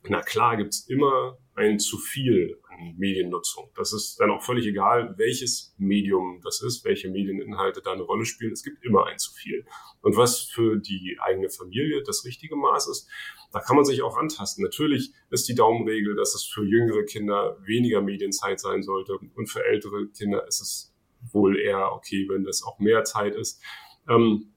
na 0.07 0.21
klar 0.21 0.57
gibt's 0.57 0.87
immer 0.87 1.37
ein 1.55 1.79
zu 1.79 1.97
viel 1.97 2.57
an 2.69 2.95
Mediennutzung. 2.97 3.69
Das 3.75 3.91
ist 3.91 4.19
dann 4.19 4.31
auch 4.31 4.41
völlig 4.41 4.65
egal, 4.65 5.13
welches 5.17 5.75
Medium 5.77 6.39
das 6.41 6.61
ist, 6.61 6.85
welche 6.85 7.09
Medieninhalte 7.09 7.81
da 7.83 7.91
eine 7.91 8.03
Rolle 8.03 8.25
spielen. 8.25 8.53
Es 8.53 8.63
gibt 8.63 8.83
immer 8.85 9.07
ein 9.07 9.17
zu 9.17 9.33
viel. 9.33 9.65
Und 10.01 10.15
was 10.15 10.39
für 10.39 10.77
die 10.77 11.17
eigene 11.19 11.49
Familie 11.49 12.01
das 12.03 12.23
richtige 12.23 12.55
Maß 12.55 12.87
ist, 12.87 13.09
da 13.51 13.59
kann 13.59 13.75
man 13.75 13.83
sich 13.83 14.01
auch 14.01 14.17
antasten. 14.17 14.63
Natürlich 14.63 15.11
ist 15.31 15.49
die 15.49 15.55
Daumenregel, 15.55 16.15
dass 16.15 16.33
es 16.33 16.45
für 16.45 16.63
jüngere 16.63 17.03
Kinder 17.03 17.57
weniger 17.65 18.01
Medienzeit 18.01 18.59
sein 18.61 18.81
sollte 18.81 19.17
und 19.17 19.47
für 19.47 19.65
ältere 19.65 20.07
Kinder 20.07 20.47
ist 20.47 20.61
es 20.61 20.95
wohl 21.31 21.59
eher 21.59 21.91
okay, 21.93 22.27
wenn 22.29 22.43
das 22.43 22.63
auch 22.63 22.79
mehr 22.79 23.03
Zeit 23.03 23.35
ist. 23.35 23.61
Ähm, 24.07 24.53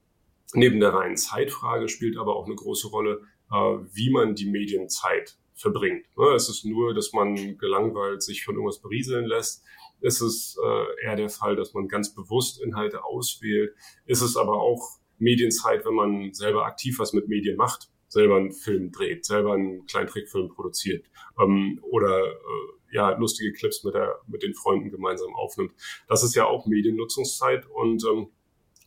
neben 0.53 0.79
der 0.79 0.93
reinen 0.93 1.17
Zeitfrage 1.17 1.89
spielt 1.89 2.17
aber 2.17 2.35
auch 2.35 2.45
eine 2.45 2.55
große 2.55 2.87
Rolle, 2.87 3.21
äh, 3.51 3.55
wie 3.55 4.11
man 4.11 4.35
die 4.35 4.49
Medienzeit 4.49 5.37
verbringt. 5.55 6.05
Ne? 6.17 6.33
Es 6.35 6.49
ist 6.49 6.65
nur, 6.65 6.93
dass 6.93 7.13
man 7.13 7.57
gelangweilt 7.57 8.21
sich 8.21 8.43
von 8.43 8.55
irgendwas 8.55 8.81
berieseln 8.81 9.25
lässt. 9.25 9.63
Ist 10.01 10.21
es 10.21 10.57
äh, 10.63 11.05
eher 11.05 11.15
der 11.15 11.29
Fall, 11.29 11.55
dass 11.55 11.73
man 11.73 11.87
ganz 11.87 12.13
bewusst 12.13 12.61
Inhalte 12.61 13.03
auswählt? 13.05 13.73
Ist 14.05 14.21
es 14.21 14.35
aber 14.35 14.59
auch 14.59 14.99
Medienzeit, 15.17 15.85
wenn 15.85 15.93
man 15.93 16.33
selber 16.33 16.65
aktiv 16.65 16.99
was 16.99 17.13
mit 17.13 17.27
Medien 17.27 17.55
macht, 17.55 17.89
selber 18.07 18.37
einen 18.37 18.51
Film 18.51 18.91
dreht, 18.91 19.25
selber 19.25 19.53
einen 19.53 19.85
kleinen 19.85 20.07
Trickfilm 20.07 20.49
produziert 20.49 21.05
ähm, 21.39 21.79
oder 21.83 22.27
äh, 22.27 22.82
ja 22.93 23.11
lustige 23.17 23.51
Clips 23.51 23.83
mit 23.83 23.95
der 23.95 24.21
mit 24.27 24.43
den 24.43 24.53
Freunden 24.53 24.91
gemeinsam 24.91 25.33
aufnimmt. 25.35 25.73
Das 26.07 26.23
ist 26.23 26.35
ja 26.35 26.45
auch 26.45 26.65
Mediennutzungszeit 26.65 27.65
und 27.65 28.05
ähm, 28.05 28.27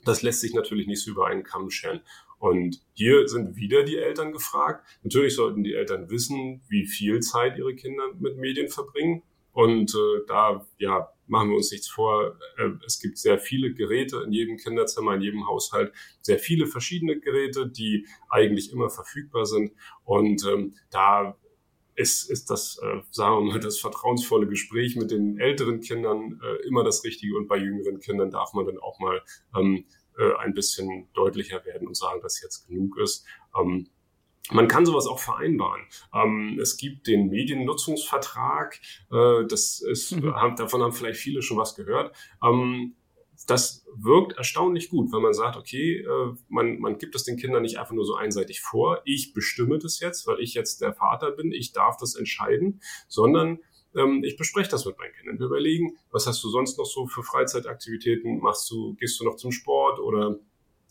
das 0.04 0.22
lässt 0.22 0.40
sich 0.40 0.54
natürlich 0.54 0.86
nicht 0.86 1.02
so 1.02 1.10
über 1.10 1.26
einen 1.26 1.42
Kamm 1.42 1.68
scheren. 1.68 2.00
Und 2.38 2.80
hier 2.92 3.26
sind 3.28 3.56
wieder 3.56 3.82
die 3.82 3.96
Eltern 3.96 4.32
gefragt. 4.32 4.86
Natürlich 5.02 5.34
sollten 5.34 5.64
die 5.64 5.74
Eltern 5.74 6.10
wissen, 6.10 6.62
wie 6.68 6.86
viel 6.86 7.20
Zeit 7.20 7.58
ihre 7.58 7.74
Kinder 7.74 8.04
mit 8.18 8.36
Medien 8.36 8.68
verbringen. 8.68 9.22
Und 9.52 9.94
äh, 9.94 10.26
da 10.28 10.66
ja, 10.78 11.08
machen 11.26 11.48
wir 11.48 11.56
uns 11.56 11.72
nichts 11.72 11.88
vor. 11.88 12.38
Äh, 12.58 12.72
es 12.84 13.00
gibt 13.00 13.16
sehr 13.16 13.38
viele 13.38 13.72
Geräte 13.72 14.22
in 14.24 14.32
jedem 14.32 14.58
Kinderzimmer, 14.58 15.14
in 15.14 15.22
jedem 15.22 15.48
Haushalt, 15.48 15.92
sehr 16.20 16.38
viele 16.38 16.66
verschiedene 16.66 17.18
Geräte, 17.18 17.66
die 17.66 18.06
eigentlich 18.28 18.70
immer 18.70 18.90
verfügbar 18.90 19.46
sind. 19.46 19.72
Und 20.04 20.44
ähm, 20.46 20.74
da 20.90 21.38
ist, 21.96 22.30
ist 22.30 22.50
das, 22.50 22.78
äh, 22.82 23.00
sagen 23.10 23.36
wir 23.36 23.52
mal, 23.52 23.60
das 23.60 23.80
vertrauensvolle 23.80 24.46
Gespräch 24.46 24.96
mit 24.96 25.10
den 25.10 25.38
älteren 25.38 25.80
Kindern 25.80 26.40
äh, 26.42 26.66
immer 26.66 26.84
das 26.84 27.02
Richtige. 27.04 27.36
Und 27.36 27.48
bei 27.48 27.56
jüngeren 27.56 28.00
Kindern 28.00 28.30
darf 28.30 28.52
man 28.52 28.66
dann 28.66 28.78
auch 28.78 29.00
mal 29.00 29.22
ähm, 29.56 29.84
äh, 30.18 30.34
ein 30.38 30.54
bisschen 30.54 31.08
deutlicher 31.14 31.64
werden 31.64 31.88
und 31.88 31.96
sagen, 31.96 32.20
dass 32.20 32.40
jetzt 32.42 32.68
genug 32.68 32.98
ist. 32.98 33.24
Ähm, 33.58 33.88
man 34.50 34.68
kann 34.68 34.86
sowas 34.86 35.06
auch 35.06 35.18
vereinbaren. 35.18 35.82
Ähm, 36.14 36.58
es 36.60 36.76
gibt 36.76 37.06
den 37.06 37.28
Mediennutzungsvertrag, 37.28 38.78
äh, 39.10 39.46
das 39.48 39.80
ist, 39.80 40.12
mhm. 40.12 40.34
davon 40.56 40.82
haben 40.82 40.92
vielleicht 40.92 41.18
viele 41.18 41.42
schon 41.42 41.56
was 41.56 41.74
gehört. 41.74 42.14
Ähm, 42.42 42.94
das 43.46 43.84
wirkt 43.94 44.36
erstaunlich 44.36 44.88
gut, 44.90 45.12
wenn 45.12 45.22
man 45.22 45.34
sagt, 45.34 45.56
okay, 45.56 46.00
äh, 46.00 46.34
man, 46.48 46.78
man 46.78 46.98
gibt 46.98 47.14
es 47.14 47.24
den 47.24 47.36
Kindern 47.36 47.62
nicht 47.62 47.78
einfach 47.78 47.94
nur 47.94 48.04
so 48.04 48.14
einseitig 48.14 48.60
vor, 48.60 49.02
ich 49.04 49.32
bestimme 49.32 49.78
das 49.78 50.00
jetzt, 50.00 50.26
weil 50.26 50.40
ich 50.40 50.54
jetzt 50.54 50.80
der 50.80 50.94
Vater 50.94 51.32
bin, 51.32 51.52
ich 51.52 51.72
darf 51.72 51.96
das 51.96 52.14
entscheiden, 52.14 52.80
sondern 53.08 53.58
ähm, 53.94 54.22
ich 54.24 54.36
bespreche 54.36 54.70
das 54.70 54.84
mit 54.84 54.98
meinen 54.98 55.12
Kindern. 55.14 55.38
Wir 55.38 55.46
überlegen, 55.46 55.96
was 56.10 56.26
hast 56.26 56.42
du 56.44 56.48
sonst 56.48 56.78
noch 56.78 56.86
so 56.86 57.06
für 57.06 57.22
Freizeitaktivitäten? 57.22 58.38
Machst 58.40 58.70
du, 58.70 58.94
gehst 58.94 59.18
du 59.20 59.24
noch 59.24 59.36
zum 59.36 59.52
Sport 59.52 60.00
oder 60.00 60.38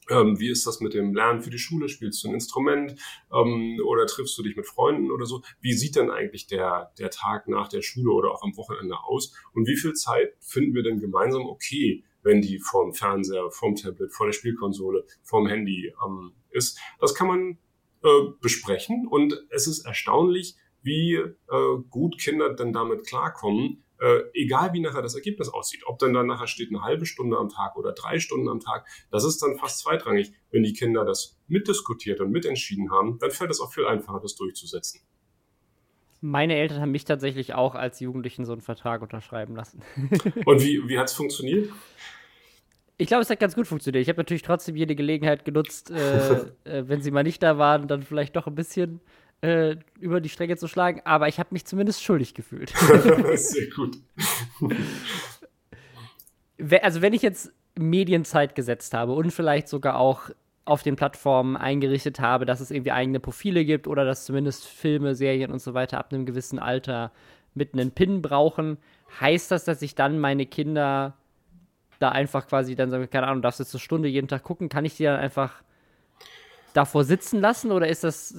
ähm, 0.10 0.40
wie 0.40 0.50
ist 0.50 0.68
das 0.68 0.82
mit 0.82 0.94
dem 0.94 1.14
Lernen 1.14 1.42
für 1.42 1.50
die 1.50 1.58
Schule? 1.58 1.90
Spielst 1.90 2.24
du 2.24 2.28
ein 2.28 2.36
Instrument 2.36 3.00
ähm, 3.34 3.80
oder 3.86 4.06
triffst 4.06 4.38
du 4.38 4.44
dich 4.44 4.56
mit 4.56 4.68
Freunden 4.68 5.12
oder 5.12 5.26
so? 5.26 5.42
Wie 5.62 5.74
sieht 5.74 5.96
denn 5.96 6.12
eigentlich 6.12 6.48
der, 6.48 6.92
der 7.00 7.10
Tag 7.10 7.48
nach 7.48 7.70
der 7.70 7.82
Schule 7.82 8.12
oder 8.12 8.32
auch 8.32 8.44
am 8.44 8.56
Wochenende 8.58 9.04
aus? 9.04 9.34
Und 9.54 9.68
wie 9.68 9.78
viel 9.78 9.94
Zeit 9.94 10.36
finden 10.40 10.76
wir 10.76 10.84
denn 10.84 11.00
gemeinsam 11.00 11.48
okay, 11.48 12.04
wenn 12.26 12.42
die 12.42 12.60
vorm 12.60 12.94
Fernseher, 12.94 13.50
vorm 13.52 13.76
Tablet, 13.76 14.12
vor 14.12 14.26
der 14.26 14.34
Spielkonsole, 14.34 15.06
vorm 15.24 15.48
Handy 15.48 15.94
ähm, 16.06 16.34
ist? 16.50 16.80
Das 17.00 17.16
kann 17.16 17.28
man 17.28 17.58
äh, 18.04 18.32
besprechen 18.42 19.08
und 19.08 19.46
es 19.50 19.68
ist 19.68 19.86
erstaunlich, 19.86 20.56
wie 20.82 21.14
äh, 21.16 21.34
gut 21.90 22.20
Kinder 22.20 22.54
denn 22.54 22.74
damit 22.74 23.08
klarkommen, 23.08 23.84
äh, 24.00 24.22
egal 24.34 24.74
wie 24.74 24.82
nachher 24.82 25.02
das 25.02 25.16
Ergebnis 25.16 25.50
aussieht. 25.50 25.84
Ob 25.86 26.00
dann 26.00 26.14
da 26.14 26.24
nachher 26.24 26.48
steht 26.48 26.70
eine 26.70 26.82
halbe 26.82 27.06
Stunde 27.06 27.38
am 27.38 27.50
Tag 27.50 27.76
oder 27.76 27.94
drei 27.94 28.20
Stunden 28.20 28.50
am 28.50 28.60
Tag, 28.60 28.88
das 29.10 29.24
ist 29.24 29.42
dann 29.42 29.58
fast 29.58 29.80
zweitrangig. 29.80 30.34
Wenn 30.52 30.64
die 30.64 30.74
Kinder 30.74 31.06
das 31.06 31.40
mitdiskutiert 31.48 32.20
und 32.22 32.32
mitentschieden 32.32 32.92
haben, 32.92 33.18
dann 33.20 33.32
fällt 33.32 33.52
es 33.52 33.62
auch 33.62 33.74
viel 33.74 33.86
einfacher, 33.86 34.20
das 34.20 34.36
durchzusetzen. 34.36 35.02
Meine 36.26 36.56
Eltern 36.56 36.82
haben 36.82 36.92
mich 36.92 37.06
tatsächlich 37.06 37.54
auch 37.54 37.76
als 37.76 38.00
Jugendlichen 38.00 38.46
so 38.46 38.54
einen 38.54 38.62
Vertrag 38.62 39.02
unterschreiben 39.02 39.56
lassen. 39.56 39.82
und 40.46 40.62
wie, 40.64 40.82
wie 40.88 40.98
hat 40.98 41.10
es 41.10 41.14
funktioniert? 41.14 41.70
Ich 42.98 43.08
glaube, 43.08 43.22
es 43.22 43.30
hat 43.30 43.40
ganz 43.40 43.54
gut 43.54 43.68
funktioniert. 43.68 44.02
Ich 44.02 44.10
habe 44.10 44.18
natürlich 44.18 44.42
trotzdem 44.42 44.76
jede 44.76 44.96
Gelegenheit 44.96 45.46
genutzt, 45.46 45.92
äh, 45.92 46.46
äh, 46.64 46.88
wenn 46.88 47.02
sie 47.02 47.12
mal 47.12 47.24
nicht 47.24 47.44
da 47.44 47.58
waren, 47.60 47.88
dann 47.88 48.02
vielleicht 48.02 48.36
doch 48.36 48.48
ein 48.48 48.56
bisschen 48.56 49.02
äh, 49.42 49.76
über 50.00 50.20
die 50.20 50.30
Strecke 50.30 50.58
zu 50.58 50.68
schlagen, 50.68 51.02
aber 51.06 51.28
ich 51.28 51.38
habe 51.38 51.50
mich 51.52 51.66
zumindest 51.66 52.02
schuldig 52.02 52.34
gefühlt. 52.34 52.70
Sehr 53.36 53.68
gut. 53.76 53.98
also 56.82 57.02
wenn 57.02 57.14
ich 57.14 57.22
jetzt 57.22 57.52
Medienzeit 57.78 58.56
gesetzt 58.56 58.94
habe 58.94 59.12
und 59.12 59.32
vielleicht 59.32 59.68
sogar 59.68 60.00
auch 60.00 60.32
auf 60.66 60.82
den 60.82 60.96
Plattformen 60.96 61.56
eingerichtet 61.56 62.20
habe, 62.20 62.46
dass 62.46 62.60
es 62.60 62.72
irgendwie 62.72 62.92
eigene 62.92 63.20
Profile 63.20 63.64
gibt 63.66 63.88
oder 63.88 64.04
dass 64.04 64.26
zumindest 64.26 64.66
Filme, 64.66 65.14
Serien 65.14 65.52
und 65.52 65.60
so 65.60 65.76
weiter 65.76 66.00
ab 66.00 66.12
einem 66.12 66.26
gewissen 66.26 66.60
Alter 66.60 67.12
mit 67.54 67.74
einem 67.74 67.92
Pin 67.92 68.22
brauchen, 68.22 68.78
heißt 69.20 69.52
das, 69.52 69.64
dass 69.64 69.82
ich 69.84 69.96
dann 69.96 70.20
meine 70.20 70.48
Kinder 70.48 71.14
da 72.00 72.10
einfach 72.10 72.48
quasi 72.48 72.76
dann 72.76 72.90
sagen, 72.90 73.10
keine 73.10 73.28
Ahnung, 73.28 73.42
darfst 73.42 73.60
du 73.60 73.64
eine 73.64 73.80
Stunde 73.80 74.10
jeden 74.10 74.28
Tag 74.28 74.44
gucken, 74.44 74.68
kann 74.68 74.86
ich 74.86 74.98
die 74.98 75.04
dann 75.04 75.20
einfach 75.20 75.64
davor 76.76 77.06
sitzen 77.06 77.40
lassen 77.40 77.72
oder 77.72 77.88
ist 77.88 78.04
das 78.04 78.36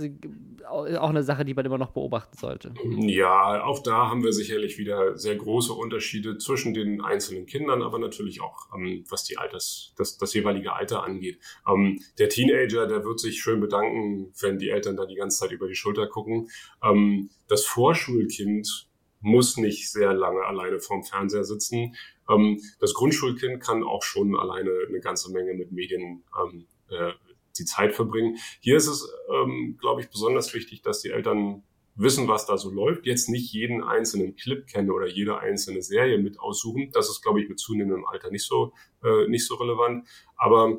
auch 0.69 1.09
eine 1.09 1.23
Sache, 1.23 1.45
die 1.45 1.55
man 1.55 1.65
immer 1.65 1.79
noch 1.79 1.91
beobachten 1.91 2.37
sollte? 2.37 2.75
Ja, 2.99 3.65
auch 3.65 3.83
da 3.83 4.11
haben 4.11 4.23
wir 4.23 4.33
sicherlich 4.33 4.77
wieder 4.77 5.17
sehr 5.17 5.37
große 5.37 5.73
Unterschiede 5.73 6.37
zwischen 6.37 6.75
den 6.75 7.01
einzelnen 7.01 7.47
Kindern, 7.47 7.83
aber 7.83 7.99
natürlich 7.99 8.43
auch, 8.43 8.69
ähm, 8.75 9.05
was 9.09 9.25
die 9.25 9.39
Alters, 9.39 9.95
das, 9.97 10.19
das 10.19 10.35
jeweilige 10.35 10.75
Alter 10.75 11.03
angeht. 11.03 11.39
Ähm, 11.67 12.01
der 12.19 12.29
Teenager, 12.29 12.87
der 12.87 13.05
wird 13.05 13.21
sich 13.21 13.41
schön 13.41 13.61
bedanken, 13.61 14.33
wenn 14.41 14.59
die 14.59 14.69
Eltern 14.69 14.97
da 14.97 15.07
die 15.07 15.15
ganze 15.15 15.39
Zeit 15.39 15.53
über 15.53 15.67
die 15.67 15.75
Schulter 15.75 16.07
gucken. 16.07 16.51
Ähm, 16.83 17.31
das 17.49 17.65
Vorschulkind 17.65 18.89
muss 19.21 19.57
nicht 19.57 19.91
sehr 19.91 20.13
lange 20.13 20.45
alleine 20.45 20.79
vorm 20.79 21.05
Fernseher 21.05 21.45
sitzen. 21.45 21.97
Ähm, 22.29 22.61
das 22.81 22.93
Grundschulkind 22.93 23.63
kann 23.63 23.83
auch 23.83 24.03
schon 24.03 24.37
alleine 24.37 24.71
eine 24.89 25.01
ganze 25.01 25.33
Menge 25.33 25.55
mit 25.55 25.73
Medien 25.73 26.23
ähm, 26.39 26.67
äh, 26.91 27.13
die 27.59 27.65
Zeit 27.65 27.95
verbringen. 27.95 28.37
Hier 28.61 28.77
ist 28.77 28.87
es, 28.87 29.09
ähm, 29.33 29.77
glaube 29.81 30.01
ich, 30.01 30.11
besonders 30.11 30.53
wichtig, 30.55 30.83
dass 30.83 31.01
die 31.01 31.11
Eltern 31.11 31.63
wissen, 31.97 32.29
was 32.29 32.47
da 32.47 32.59
so 32.59 32.71
läuft, 32.71 33.07
jetzt 33.07 33.29
nicht 33.29 33.53
jeden 33.53 33.83
einzelnen 33.83 34.37
Clip 34.37 34.67
kennen 34.67 34.91
oder 34.91 35.07
jede 35.07 35.39
einzelne 35.39 35.83
Serie 35.83 36.19
mit 36.19 36.39
aussuchen. 36.39 36.91
Das 36.93 37.09
ist, 37.09 37.23
glaube 37.23 37.41
ich, 37.41 37.49
mit 37.49 37.59
zunehmendem 37.59 38.07
Alter 38.07 38.31
nicht 38.31 38.45
so, 38.45 38.73
äh, 39.03 39.27
nicht 39.29 39.47
so 39.47 39.55
relevant. 39.55 40.07
Aber 40.37 40.79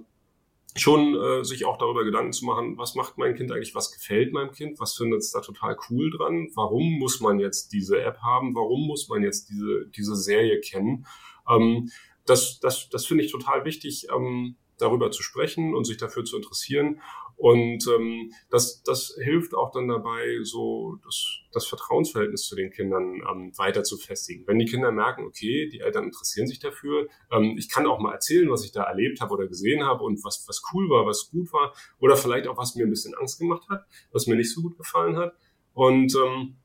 schon 0.75 1.15
äh, 1.15 1.43
sich 1.43 1.65
auch 1.65 1.77
darüber 1.77 2.03
Gedanken 2.03 2.33
zu 2.33 2.45
machen, 2.45 2.77
was 2.77 2.93
macht 2.93 3.17
mein 3.17 3.35
Kind 3.35 3.51
eigentlich, 3.51 3.73
was 3.73 3.91
gefällt 3.91 4.31
meinem 4.31 4.51
Kind, 4.51 4.79
was 4.79 4.95
findet 4.95 5.19
es 5.19 5.31
da 5.31 5.41
total 5.41 5.75
cool 5.89 6.11
dran, 6.11 6.49
warum 6.55 6.99
muss 6.99 7.19
man 7.19 7.39
jetzt 7.39 7.73
diese 7.73 7.99
App 7.99 8.19
haben, 8.19 8.53
warum 8.55 8.85
muss 8.85 9.09
man 9.09 9.23
jetzt 9.23 9.49
diese, 9.49 9.87
diese 9.87 10.15
Serie 10.15 10.59
kennen. 10.61 11.07
Ähm, 11.49 11.89
das 12.25 12.59
das, 12.59 12.89
das 12.89 13.05
finde 13.05 13.23
ich 13.23 13.31
total 13.31 13.65
wichtig. 13.65 14.07
Ähm, 14.13 14.55
darüber 14.77 15.11
zu 15.11 15.23
sprechen 15.23 15.75
und 15.75 15.85
sich 15.85 15.97
dafür 15.97 16.23
zu 16.25 16.37
interessieren. 16.37 17.01
Und 17.35 17.87
ähm, 17.87 18.31
das, 18.49 18.81
das 18.81 19.15
hilft 19.23 19.53
auch 19.53 19.71
dann 19.71 19.87
dabei, 19.87 20.39
so 20.41 20.97
das, 21.03 21.39
das 21.51 21.67
Vertrauensverhältnis 21.67 22.47
zu 22.47 22.55
den 22.55 22.71
Kindern 22.71 23.21
ähm, 23.29 23.51
weiter 23.57 23.83
zu 23.83 23.97
festigen. 23.97 24.47
Wenn 24.47 24.57
die 24.57 24.65
Kinder 24.65 24.91
merken, 24.91 25.23
okay, 25.23 25.69
die 25.69 25.81
Eltern 25.81 26.05
interessieren 26.05 26.47
sich 26.47 26.57
dafür, 26.59 27.07
ähm, 27.31 27.55
ich 27.57 27.69
kann 27.69 27.85
auch 27.85 27.99
mal 27.99 28.13
erzählen, 28.13 28.49
was 28.49 28.65
ich 28.65 28.71
da 28.71 28.83
erlebt 28.83 29.21
habe 29.21 29.33
oder 29.33 29.47
gesehen 29.47 29.85
habe 29.85 30.03
und 30.03 30.23
was, 30.23 30.45
was 30.47 30.63
cool 30.73 30.89
war, 30.89 31.05
was 31.05 31.29
gut 31.29 31.53
war, 31.53 31.75
oder 31.99 32.17
vielleicht 32.17 32.47
auch 32.47 32.57
was 32.57 32.75
mir 32.75 32.85
ein 32.85 32.89
bisschen 32.89 33.13
Angst 33.13 33.37
gemacht 33.37 33.69
hat, 33.69 33.85
was 34.11 34.25
mir 34.25 34.35
nicht 34.35 34.51
so 34.51 34.61
gut 34.63 34.75
gefallen 34.75 35.17
hat. 35.17 35.35
Und 35.73 36.15
ähm, 36.15 36.57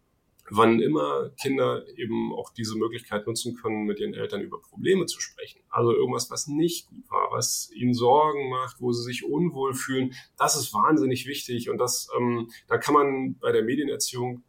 wann 0.54 0.80
immer 0.80 1.30
Kinder 1.40 1.86
eben 1.96 2.32
auch 2.32 2.52
diese 2.52 2.76
Möglichkeit 2.76 3.26
nutzen 3.26 3.54
können, 3.54 3.84
mit 3.84 4.00
ihren 4.00 4.14
Eltern 4.14 4.42
über 4.42 4.60
Probleme 4.60 5.06
zu 5.06 5.20
sprechen. 5.20 5.60
Also 5.70 5.92
irgendwas, 5.92 6.30
was 6.30 6.46
nicht 6.46 6.88
gut 6.88 7.10
war, 7.10 7.30
was 7.30 7.70
ihnen 7.74 7.94
Sorgen 7.94 8.50
macht, 8.50 8.80
wo 8.80 8.92
sie 8.92 9.02
sich 9.02 9.24
unwohl 9.24 9.74
fühlen, 9.74 10.14
das 10.36 10.56
ist 10.56 10.74
wahnsinnig 10.74 11.26
wichtig 11.26 11.70
und 11.70 11.78
das, 11.78 12.08
ähm, 12.18 12.50
da 12.68 12.76
kann 12.76 12.94
man 12.94 13.38
bei 13.38 13.52
der 13.52 13.62
Medienerziehung 13.62 14.44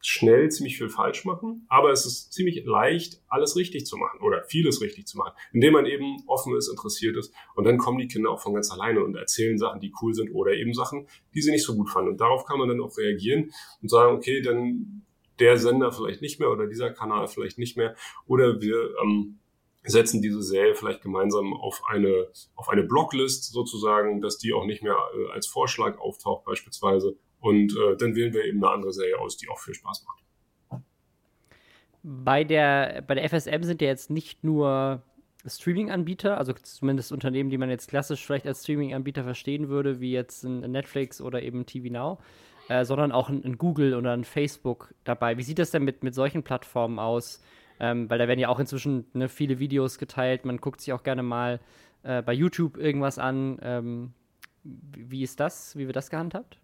schnell 0.00 0.48
ziemlich 0.50 0.78
viel 0.78 0.88
falsch 0.88 1.24
machen, 1.24 1.66
aber 1.68 1.90
es 1.90 2.06
ist 2.06 2.32
ziemlich 2.32 2.64
leicht, 2.64 3.20
alles 3.26 3.56
richtig 3.56 3.86
zu 3.86 3.96
machen 3.96 4.20
oder 4.20 4.44
vieles 4.44 4.80
richtig 4.80 5.06
zu 5.06 5.18
machen, 5.18 5.32
indem 5.52 5.72
man 5.72 5.86
eben 5.86 6.22
offen 6.28 6.54
ist, 6.54 6.68
interessiert 6.68 7.16
ist 7.16 7.34
und 7.56 7.64
dann 7.64 7.78
kommen 7.78 7.98
die 7.98 8.06
Kinder 8.06 8.30
auch 8.30 8.40
von 8.40 8.54
ganz 8.54 8.70
alleine 8.70 9.02
und 9.02 9.16
erzählen 9.16 9.58
Sachen, 9.58 9.80
die 9.80 9.92
cool 10.00 10.14
sind 10.14 10.32
oder 10.32 10.52
eben 10.52 10.74
Sachen, 10.74 11.08
die 11.34 11.42
sie 11.42 11.50
nicht 11.50 11.64
so 11.64 11.74
gut 11.74 11.90
fanden. 11.90 12.10
Und 12.10 12.20
darauf 12.20 12.44
kann 12.44 12.58
man 12.58 12.68
dann 12.68 12.80
auch 12.80 12.96
reagieren 12.96 13.50
und 13.82 13.90
sagen, 13.90 14.14
okay, 14.14 14.42
dann 14.42 15.05
der 15.38 15.58
Sender 15.58 15.92
vielleicht 15.92 16.22
nicht 16.22 16.40
mehr 16.40 16.50
oder 16.50 16.66
dieser 16.66 16.90
Kanal 16.90 17.28
vielleicht 17.28 17.58
nicht 17.58 17.76
mehr. 17.76 17.94
Oder 18.26 18.60
wir 18.60 18.94
ähm, 19.02 19.38
setzen 19.84 20.22
diese 20.22 20.42
Serie 20.42 20.74
vielleicht 20.74 21.02
gemeinsam 21.02 21.54
auf 21.54 21.82
eine, 21.88 22.28
auf 22.54 22.68
eine 22.68 22.82
Blocklist 22.82 23.52
sozusagen, 23.52 24.20
dass 24.20 24.38
die 24.38 24.52
auch 24.52 24.66
nicht 24.66 24.82
mehr 24.82 24.96
äh, 25.14 25.32
als 25.32 25.46
Vorschlag 25.46 25.98
auftaucht 25.98 26.44
beispielsweise. 26.44 27.16
Und 27.40 27.72
äh, 27.76 27.96
dann 27.96 28.14
wählen 28.14 28.32
wir 28.32 28.44
eben 28.44 28.62
eine 28.62 28.72
andere 28.72 28.92
Serie 28.92 29.18
aus, 29.18 29.36
die 29.36 29.48
auch 29.48 29.60
viel 29.60 29.74
Spaß 29.74 30.04
macht. 30.04 30.82
Bei 32.02 32.44
der, 32.44 33.02
bei 33.06 33.14
der 33.14 33.28
FSM 33.28 33.62
sind 33.62 33.82
ja 33.82 33.88
jetzt 33.88 34.10
nicht 34.10 34.44
nur 34.44 35.02
Streaming-Anbieter, 35.44 36.38
also 36.38 36.52
zumindest 36.52 37.12
Unternehmen, 37.12 37.50
die 37.50 37.58
man 37.58 37.70
jetzt 37.70 37.88
klassisch 37.88 38.24
vielleicht 38.24 38.46
als 38.46 38.62
Streaming-Anbieter 38.62 39.24
verstehen 39.24 39.68
würde, 39.68 40.00
wie 40.00 40.12
jetzt 40.12 40.44
Netflix 40.44 41.20
oder 41.20 41.42
eben 41.42 41.66
TV 41.66 41.92
Now, 41.92 42.18
äh, 42.68 42.84
sondern 42.84 43.12
auch 43.12 43.28
ein, 43.28 43.44
ein, 43.44 43.58
Google 43.58 43.94
oder 43.94 44.12
ein 44.12 44.24
Facebook 44.24 44.94
dabei. 45.04 45.38
Wie 45.38 45.42
sieht 45.42 45.58
das 45.58 45.70
denn 45.70 45.84
mit, 45.84 46.02
mit 46.02 46.14
solchen 46.14 46.42
Plattformen 46.42 46.98
aus? 46.98 47.42
Ähm, 47.78 48.08
weil 48.08 48.18
da 48.18 48.26
werden 48.26 48.40
ja 48.40 48.48
auch 48.48 48.58
inzwischen 48.58 49.06
ne, 49.12 49.28
viele 49.28 49.58
Videos 49.58 49.98
geteilt. 49.98 50.44
Man 50.44 50.58
guckt 50.58 50.80
sich 50.80 50.92
auch 50.92 51.02
gerne 51.02 51.22
mal 51.22 51.60
äh, 52.02 52.22
bei 52.22 52.32
YouTube 52.32 52.78
irgendwas 52.78 53.18
an. 53.18 53.58
Ähm, 53.62 54.12
wie 54.64 55.22
ist 55.22 55.40
das? 55.40 55.76
Wie 55.76 55.86
wird 55.86 55.96
das 55.96 56.10
gehandhabt? 56.10 56.58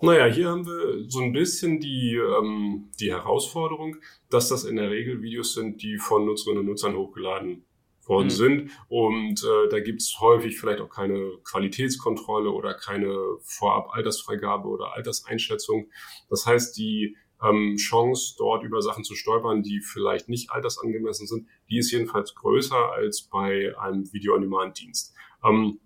Naja, 0.00 0.26
hier 0.26 0.48
haben 0.48 0.64
wir 0.64 1.08
so 1.08 1.20
ein 1.20 1.32
bisschen 1.32 1.80
die, 1.80 2.14
ähm, 2.14 2.88
die 3.00 3.10
Herausforderung, 3.10 3.96
dass 4.30 4.48
das 4.48 4.64
in 4.64 4.76
der 4.76 4.90
Regel 4.90 5.22
Videos 5.22 5.54
sind, 5.54 5.82
die 5.82 5.98
von 5.98 6.24
Nutzerinnen 6.24 6.60
und 6.60 6.66
Nutzern 6.66 6.96
hochgeladen 6.96 7.64
worden 8.08 8.26
mhm. 8.26 8.30
sind. 8.30 8.70
Und 8.88 9.42
äh, 9.44 9.68
da 9.68 9.80
gibt's 9.80 10.18
häufig 10.20 10.58
vielleicht 10.58 10.80
auch 10.80 10.88
keine 10.88 11.32
Qualitätskontrolle 11.44 12.50
oder 12.50 12.74
keine 12.74 13.14
Vorab-Altersfreigabe 13.42 14.68
oder 14.68 14.94
Alterseinschätzung. 14.94 15.90
Das 16.28 16.46
heißt, 16.46 16.76
die 16.76 17.16
ähm, 17.42 17.76
Chance, 17.76 18.34
dort 18.36 18.64
über 18.64 18.82
Sachen 18.82 19.04
zu 19.04 19.14
stolpern, 19.14 19.62
die 19.62 19.80
vielleicht 19.80 20.28
nicht 20.28 20.50
altersangemessen 20.50 21.26
sind, 21.26 21.46
die 21.70 21.78
ist 21.78 21.90
jedenfalls 21.92 22.34
größer 22.34 22.92
als 22.92 23.22
bei 23.22 23.78
einem 23.78 24.12
Video-on-Demand-Dienst. 24.12 25.14
Ähm, 25.44 25.80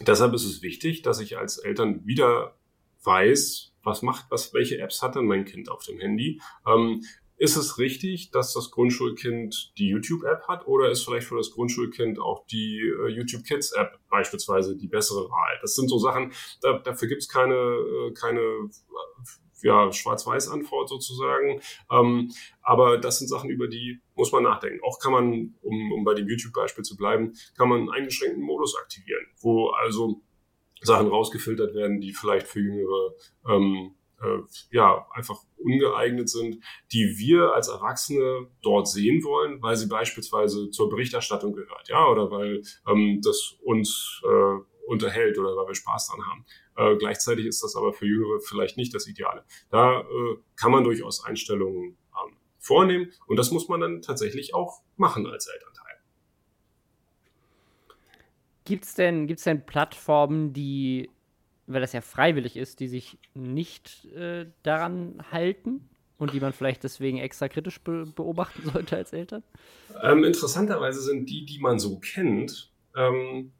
deshalb 0.00 0.34
ist 0.34 0.44
es 0.44 0.62
wichtig, 0.62 1.02
dass 1.02 1.20
ich 1.20 1.38
als 1.38 1.58
Eltern 1.58 2.04
wieder 2.06 2.56
weiß, 3.04 3.72
was 3.82 4.02
macht, 4.02 4.26
was, 4.30 4.52
welche 4.52 4.78
Apps 4.78 5.00
hat 5.02 5.14
denn 5.14 5.26
mein 5.26 5.44
Kind 5.44 5.70
auf 5.70 5.84
dem 5.84 5.98
Handy? 6.00 6.40
Ähm, 6.66 7.02
ist 7.40 7.56
es 7.56 7.78
richtig, 7.78 8.30
dass 8.32 8.52
das 8.52 8.70
Grundschulkind 8.70 9.72
die 9.78 9.88
YouTube-App 9.88 10.46
hat 10.46 10.66
oder 10.66 10.90
ist 10.90 11.04
vielleicht 11.04 11.26
für 11.26 11.38
das 11.38 11.50
Grundschulkind 11.50 12.20
auch 12.20 12.44
die 12.46 12.80
äh, 12.80 13.08
YouTube 13.08 13.44
Kids-App 13.44 13.98
beispielsweise 14.10 14.76
die 14.76 14.88
bessere 14.88 15.30
Wahl? 15.30 15.58
Das 15.62 15.74
sind 15.74 15.88
so 15.88 15.96
Sachen, 15.98 16.34
da, 16.60 16.78
dafür 16.78 17.08
gibt 17.08 17.22
es 17.22 17.28
keine, 17.28 17.54
äh, 17.54 18.12
keine 18.12 18.40
äh, 18.40 18.68
ja, 19.62 19.90
Schwarz-Weiß-Antwort 19.90 20.90
sozusagen. 20.90 21.62
Ähm, 21.90 22.30
aber 22.60 22.98
das 22.98 23.18
sind 23.18 23.28
Sachen, 23.28 23.48
über 23.48 23.68
die 23.68 24.02
muss 24.16 24.32
man 24.32 24.42
nachdenken. 24.42 24.84
Auch 24.84 24.98
kann 24.98 25.12
man, 25.12 25.54
um, 25.62 25.92
um 25.92 26.04
bei 26.04 26.12
dem 26.12 26.28
YouTube-Beispiel 26.28 26.84
zu 26.84 26.94
bleiben, 26.94 27.32
kann 27.56 27.70
man 27.70 27.80
einen 27.80 27.90
eingeschränkten 27.90 28.42
Modus 28.42 28.76
aktivieren, 28.76 29.24
wo 29.40 29.68
also 29.70 30.20
Sachen 30.82 31.08
rausgefiltert 31.08 31.74
werden, 31.74 32.02
die 32.02 32.12
vielleicht 32.12 32.46
für 32.46 32.60
jüngere 32.60 33.14
ähm, 33.48 33.94
äh, 34.22 34.40
ja 34.70 35.06
einfach 35.12 35.42
ungeeignet 35.58 36.28
sind, 36.28 36.62
die 36.92 37.16
wir 37.18 37.54
als 37.54 37.68
Erwachsene 37.68 38.48
dort 38.62 38.88
sehen 38.88 39.22
wollen, 39.24 39.62
weil 39.62 39.76
sie 39.76 39.88
beispielsweise 39.88 40.70
zur 40.70 40.88
Berichterstattung 40.88 41.52
gehört, 41.52 41.88
ja, 41.88 42.06
oder 42.06 42.30
weil 42.30 42.62
ähm, 42.88 43.20
das 43.22 43.56
uns 43.62 44.22
äh, 44.24 44.62
unterhält 44.86 45.38
oder 45.38 45.56
weil 45.56 45.68
wir 45.68 45.74
Spaß 45.74 46.08
dran 46.08 46.26
haben. 46.26 46.44
Äh, 46.76 46.96
gleichzeitig 46.96 47.46
ist 47.46 47.62
das 47.62 47.76
aber 47.76 47.92
für 47.92 48.06
Jüngere 48.06 48.40
vielleicht 48.40 48.76
nicht 48.76 48.94
das 48.94 49.06
Ideale. 49.06 49.44
Da 49.70 50.00
äh, 50.00 50.36
kann 50.56 50.72
man 50.72 50.84
durchaus 50.84 51.24
Einstellungen 51.24 51.96
ähm, 52.24 52.36
vornehmen 52.58 53.12
und 53.26 53.36
das 53.38 53.50
muss 53.50 53.68
man 53.68 53.80
dann 53.80 54.02
tatsächlich 54.02 54.54
auch 54.54 54.82
machen 54.96 55.26
als 55.26 55.46
Elternteil. 55.46 55.80
Gibt 58.64 58.84
es 58.84 58.94
denn, 58.94 59.26
gibt's 59.26 59.44
denn 59.44 59.64
Plattformen, 59.64 60.52
die, 60.52 61.10
weil 61.72 61.80
das 61.80 61.92
ja 61.92 62.00
freiwillig 62.00 62.56
ist, 62.56 62.80
die 62.80 62.88
sich 62.88 63.18
nicht 63.34 64.06
äh, 64.14 64.46
daran 64.62 65.22
halten 65.30 65.88
und 66.18 66.32
die 66.32 66.40
man 66.40 66.52
vielleicht 66.52 66.84
deswegen 66.84 67.18
extra 67.18 67.48
kritisch 67.48 67.80
be 67.80 68.06
beobachten 68.06 68.68
sollte 68.72 68.96
als 68.96 69.12
Eltern? 69.12 69.42
Ähm, 70.02 70.24
interessanterweise 70.24 71.00
sind 71.00 71.28
die, 71.28 71.44
die 71.44 71.58
man 71.58 71.78
so 71.78 71.98
kennt, 71.98 72.72
ähm, 72.96 73.52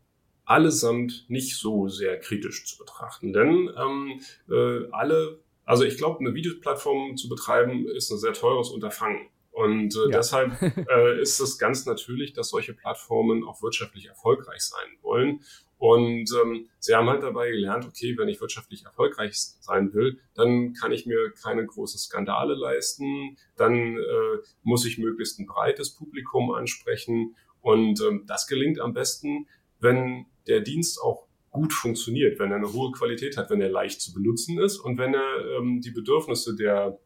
allesamt 0.45 1.27
nicht 1.29 1.57
so 1.57 1.89
sehr 1.89 2.19
kritisch 2.19 2.67
zu 2.67 2.77
betrachten. 2.79 3.33
Denn 3.33 3.71
ähm, 3.77 4.21
äh, 4.51 4.91
alle, 4.91 5.39
also 5.65 5.85
ich 5.85 5.97
glaube, 5.97 6.21
eine 6.21 6.35
Videoplattform 6.35 7.17
zu 7.17 7.29
betreiben, 7.29 7.87
ist 7.87 8.11
ein 8.11 8.19
sehr 8.19 8.33
teures 8.33 8.71
Unterfangen. 8.71 9.29
Und 9.53 9.95
äh, 9.95 10.11
ja. 10.11 10.19
deshalb 10.19 10.61
äh, 10.91 11.21
ist 11.21 11.39
es 11.41 11.59
ganz 11.59 11.87
natürlich, 11.87 12.33
dass 12.33 12.49
solche 12.49 12.75
Plattformen 12.75 13.45
auch 13.45 13.63
wirtschaftlich 13.63 14.07
erfolgreich 14.07 14.63
sein 14.63 14.89
wollen. 15.03 15.41
Und 15.81 16.31
ähm, 16.45 16.69
sie 16.79 16.95
haben 16.95 17.09
halt 17.09 17.23
dabei 17.23 17.51
gelernt, 17.51 17.87
okay, 17.87 18.15
wenn 18.19 18.29
ich 18.29 18.39
wirtschaftlich 18.39 18.85
erfolgreich 18.85 19.33
sein 19.35 19.95
will, 19.95 20.21
dann 20.35 20.75
kann 20.75 20.93
ich 20.93 21.07
mir 21.07 21.33
keine 21.43 21.65
großen 21.65 21.99
Skandale 21.99 22.53
leisten, 22.53 23.39
dann 23.57 23.97
äh, 23.97 24.39
muss 24.63 24.85
ich 24.85 24.99
möglichst 24.99 25.39
ein 25.39 25.47
breites 25.47 25.95
Publikum 25.97 26.51
ansprechen. 26.51 27.35
Und 27.63 27.99
ähm, 28.03 28.25
das 28.27 28.47
gelingt 28.47 28.79
am 28.79 28.93
besten, 28.93 29.47
wenn 29.79 30.27
der 30.47 30.61
Dienst 30.61 31.01
auch 31.01 31.27
gut 31.49 31.73
funktioniert, 31.73 32.39
wenn 32.39 32.51
er 32.51 32.59
eine 32.59 32.75
hohe 32.75 32.93
Qualität 32.93 33.39
hat, 33.39 33.49
wenn 33.49 33.63
er 33.63 33.71
leicht 33.71 34.03
zu 34.03 34.13
benutzen 34.13 34.59
ist 34.59 34.81
und 34.81 34.99
wenn 34.99 35.15
er 35.15 35.57
ähm, 35.57 35.81
die 35.81 35.93
Bedürfnisse 35.93 36.55
der 36.57 37.01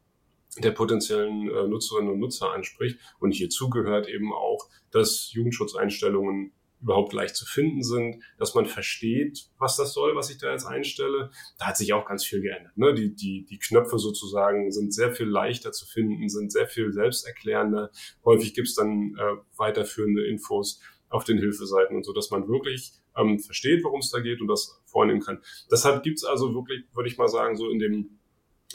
der 0.58 0.70
potenziellen 0.70 1.48
äh, 1.48 1.66
Nutzerinnen 1.68 2.12
und 2.12 2.20
Nutzer 2.20 2.52
anspricht. 2.52 2.98
Und 3.18 3.32
hierzu 3.32 3.70
gehört 3.70 4.08
eben 4.08 4.32
auch, 4.32 4.68
dass 4.90 5.32
Jugendschutzeinstellungen 5.32 6.52
überhaupt 6.80 7.12
leicht 7.12 7.34
zu 7.34 7.46
finden 7.46 7.82
sind, 7.82 8.22
dass 8.38 8.54
man 8.54 8.66
versteht, 8.66 9.46
was 9.58 9.76
das 9.76 9.94
soll, 9.94 10.14
was 10.16 10.30
ich 10.30 10.38
da 10.38 10.52
jetzt 10.52 10.66
einstelle. 10.66 11.30
Da 11.58 11.66
hat 11.66 11.76
sich 11.76 11.92
auch 11.92 12.06
ganz 12.06 12.24
viel 12.24 12.42
geändert. 12.42 12.76
Ne? 12.76 12.94
Die, 12.94 13.14
die, 13.14 13.46
die 13.46 13.58
Knöpfe 13.58 13.98
sozusagen 13.98 14.70
sind 14.70 14.92
sehr 14.92 15.12
viel 15.12 15.26
leichter 15.26 15.72
zu 15.72 15.86
finden, 15.86 16.28
sind 16.28 16.52
sehr 16.52 16.66
viel 16.66 16.92
selbsterklärender. 16.92 17.90
Häufig 18.24 18.54
gibt's 18.54 18.74
dann 18.74 19.16
äh, 19.18 19.36
weiterführende 19.56 20.26
Infos 20.26 20.80
auf 21.08 21.24
den 21.24 21.38
Hilfeseiten 21.38 21.96
und 21.96 22.04
so, 22.04 22.12
dass 22.12 22.30
man 22.30 22.48
wirklich 22.48 22.92
ähm, 23.16 23.38
versteht, 23.38 23.84
worum 23.84 24.00
es 24.00 24.10
da 24.10 24.20
geht 24.20 24.40
und 24.40 24.48
das 24.48 24.80
vornehmen 24.84 25.20
kann. 25.20 25.40
Deshalb 25.70 26.02
gibt's 26.02 26.24
also 26.24 26.54
wirklich, 26.54 26.84
würde 26.92 27.08
ich 27.08 27.16
mal 27.16 27.28
sagen, 27.28 27.56
so 27.56 27.70
in 27.70 27.78
dem 27.78 28.18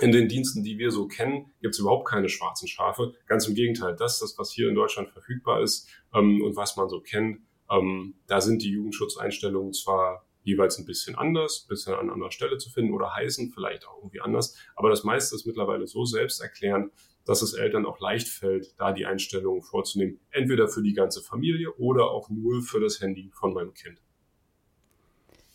in 0.02 0.12
den 0.14 0.30
Diensten, 0.30 0.64
die 0.64 0.78
wir 0.78 0.92
so 0.92 1.08
kennen, 1.08 1.52
gibt 1.62 1.74
es 1.74 1.80
überhaupt 1.80 2.08
keine 2.08 2.30
schwarzen 2.30 2.68
Schafe. 2.68 3.14
Ganz 3.28 3.48
im 3.48 3.56
Gegenteil, 3.56 3.96
das, 3.98 4.20
das 4.20 4.38
was 4.38 4.52
hier 4.52 4.70
in 4.70 4.76
Deutschland 4.76 5.10
verfügbar 5.10 5.62
ist 5.62 5.90
ähm, 6.14 6.42
und 6.42 6.56
was 6.56 6.78
man 6.78 6.90
so 6.90 7.02
kennt, 7.02 7.42
ähm, 7.70 8.16
da 8.28 8.42
sind 8.42 8.62
die 8.62 8.72
Jugendschutzeinstellungen 8.72 9.74
zwar 9.74 10.26
jeweils 10.44 10.78
ein 10.80 10.86
bisschen 10.86 11.16
anders, 11.16 11.66
ein 11.66 11.70
bisschen 11.70 11.94
an 11.94 12.10
anderer 12.10 12.32
Stelle 12.32 12.58
zu 12.58 12.70
finden 12.70 12.94
oder 12.94 13.16
heißen 13.16 13.52
vielleicht 13.52 13.88
auch 13.88 13.98
irgendwie 13.98 14.22
anders, 14.22 14.58
aber 14.76 14.90
das 14.90 15.04
meiste 15.04 15.36
ist 15.36 15.46
mittlerweile 15.46 15.86
so 15.88 16.06
selbsterklärend, 16.06 16.92
dass 17.26 17.42
es 17.42 17.54
Eltern 17.54 17.86
auch 17.86 18.00
leicht 18.00 18.28
fällt, 18.28 18.74
da 18.80 18.92
die 18.92 19.06
Einstellungen 19.06 19.62
vorzunehmen, 19.62 20.20
entweder 20.32 20.68
für 20.68 20.82
die 20.82 20.94
ganze 20.94 21.22
Familie 21.22 21.72
oder 21.76 22.10
auch 22.10 22.30
nur 22.30 22.62
für 22.62 22.80
das 22.80 23.02
Handy 23.02 23.32
von 23.34 23.54
meinem 23.54 23.74
Kind. 23.74 24.02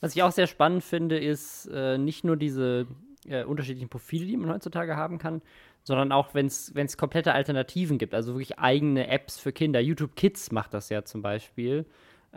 Was 0.00 0.14
ich 0.14 0.22
auch 0.22 0.33
sehr 0.33 0.46
spannend 0.46 0.85
finde, 0.85 1.18
ist 1.18 1.66
äh, 1.72 1.96
nicht 1.98 2.24
nur 2.24 2.37
diese 2.37 2.87
äh, 3.27 3.44
unterschiedlichen 3.44 3.88
Profile, 3.88 4.27
die 4.27 4.37
man 4.37 4.50
heutzutage 4.50 4.96
haben 4.96 5.18
kann, 5.18 5.42
sondern 5.85 6.12
auch, 6.12 6.35
wenn 6.35 6.47
es 6.47 6.97
komplette 6.97 7.33
Alternativen 7.33 7.99
gibt, 7.99 8.14
also 8.14 8.35
wirklich 8.35 8.59
eigene 8.59 9.09
Apps 9.09 9.38
für 9.38 9.53
Kinder. 9.53 9.81
YouTube 9.81 10.16
Kids 10.16 10.51
macht 10.51 10.75
das 10.75 10.88
ja 10.88 11.05
zum 11.05 11.23
Beispiel. 11.23 11.87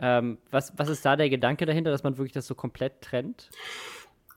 Ähm, 0.00 0.38
was, 0.50 0.72
was 0.78 0.88
ist 0.88 1.04
da 1.04 1.16
der 1.16 1.28
Gedanke 1.28 1.66
dahinter, 1.66 1.90
dass 1.90 2.04
man 2.04 2.18
wirklich 2.18 2.32
das 2.32 2.46
so 2.46 2.54
komplett 2.54 3.00
trennt? 3.00 3.50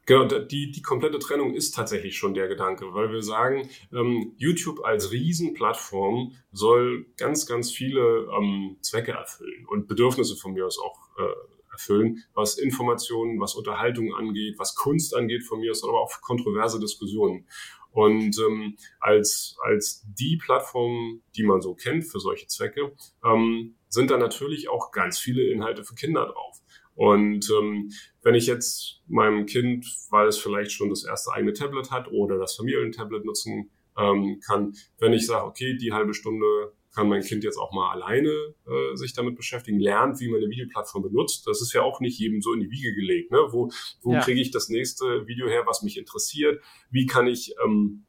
Genau, 0.07 0.25
die, 0.25 0.71
die 0.71 0.81
komplette 0.81 1.19
Trennung 1.19 1.53
ist 1.53 1.75
tatsächlich 1.75 2.17
schon 2.17 2.33
der 2.33 2.47
Gedanke, 2.47 2.93
weil 2.93 3.11
wir 3.11 3.21
sagen, 3.21 3.69
ähm, 3.93 4.33
YouTube 4.37 4.83
als 4.83 5.11
Riesenplattform 5.11 6.33
soll 6.51 7.05
ganz, 7.17 7.45
ganz 7.45 7.71
viele 7.71 8.27
ähm, 8.35 8.77
Zwecke 8.81 9.11
erfüllen 9.11 9.67
und 9.67 9.87
Bedürfnisse 9.87 10.35
von 10.35 10.53
mir 10.53 10.65
aus 10.65 10.79
auch 10.79 10.97
äh, 11.19 11.71
erfüllen, 11.71 12.23
was 12.33 12.57
Informationen, 12.57 13.39
was 13.39 13.55
Unterhaltung 13.55 14.13
angeht, 14.13 14.55
was 14.57 14.75
Kunst 14.75 15.15
angeht 15.15 15.43
von 15.43 15.59
mir 15.59 15.71
aus, 15.71 15.83
aber 15.83 16.01
auch 16.01 16.11
kontroverse 16.21 16.79
Diskussionen. 16.79 17.47
Und 17.91 18.37
ähm, 18.39 18.77
als, 18.99 19.57
als 19.63 20.05
die 20.05 20.37
Plattform, 20.37 21.21
die 21.35 21.43
man 21.43 21.61
so 21.61 21.75
kennt 21.75 22.05
für 22.05 22.19
solche 22.19 22.47
Zwecke, 22.47 22.93
ähm, 23.25 23.75
sind 23.89 24.09
da 24.09 24.17
natürlich 24.17 24.69
auch 24.69 24.91
ganz 24.91 25.19
viele 25.19 25.43
Inhalte 25.51 25.83
für 25.83 25.95
Kinder 25.95 26.25
drauf. 26.25 26.61
Und 26.95 27.49
ähm, 27.49 27.91
wenn 28.21 28.35
ich 28.35 28.47
jetzt 28.47 29.01
meinem 29.07 29.45
Kind, 29.45 29.85
weil 30.09 30.27
es 30.27 30.37
vielleicht 30.37 30.71
schon 30.71 30.89
das 30.89 31.03
erste 31.03 31.31
eigene 31.31 31.53
Tablet 31.53 31.91
hat 31.91 32.09
oder 32.11 32.37
das 32.37 32.55
Familientablet 32.55 33.25
nutzen 33.25 33.71
ähm, 33.97 34.39
kann, 34.45 34.73
wenn 34.99 35.13
ich 35.13 35.25
sage, 35.25 35.45
okay, 35.45 35.75
die 35.77 35.93
halbe 35.93 36.13
Stunde 36.13 36.73
kann 36.93 37.07
mein 37.07 37.21
Kind 37.21 37.43
jetzt 37.43 37.57
auch 37.57 37.71
mal 37.71 37.91
alleine 37.91 38.29
äh, 38.29 38.95
sich 38.95 39.13
damit 39.13 39.35
beschäftigen, 39.35 39.79
lernt, 39.79 40.19
wie 40.19 40.29
man 40.29 40.41
eine 40.41 40.49
Videoplattform 40.49 41.03
benutzt. 41.03 41.47
Das 41.47 41.61
ist 41.61 41.73
ja 41.73 41.81
auch 41.81 41.99
nicht 42.01 42.19
jedem 42.19 42.41
so 42.41 42.53
in 42.53 42.59
die 42.59 42.69
Wiege 42.69 42.93
gelegt. 42.93 43.31
Ne? 43.31 43.39
Wo, 43.49 43.71
wo 44.01 44.13
ja. 44.13 44.21
kriege 44.21 44.41
ich 44.41 44.51
das 44.51 44.69
nächste 44.69 45.27
Video 45.27 45.47
her, 45.47 45.63
was 45.65 45.83
mich 45.83 45.97
interessiert? 45.97 46.61
Wie 46.89 47.05
kann 47.05 47.27
ich 47.27 47.53
ähm, 47.63 48.05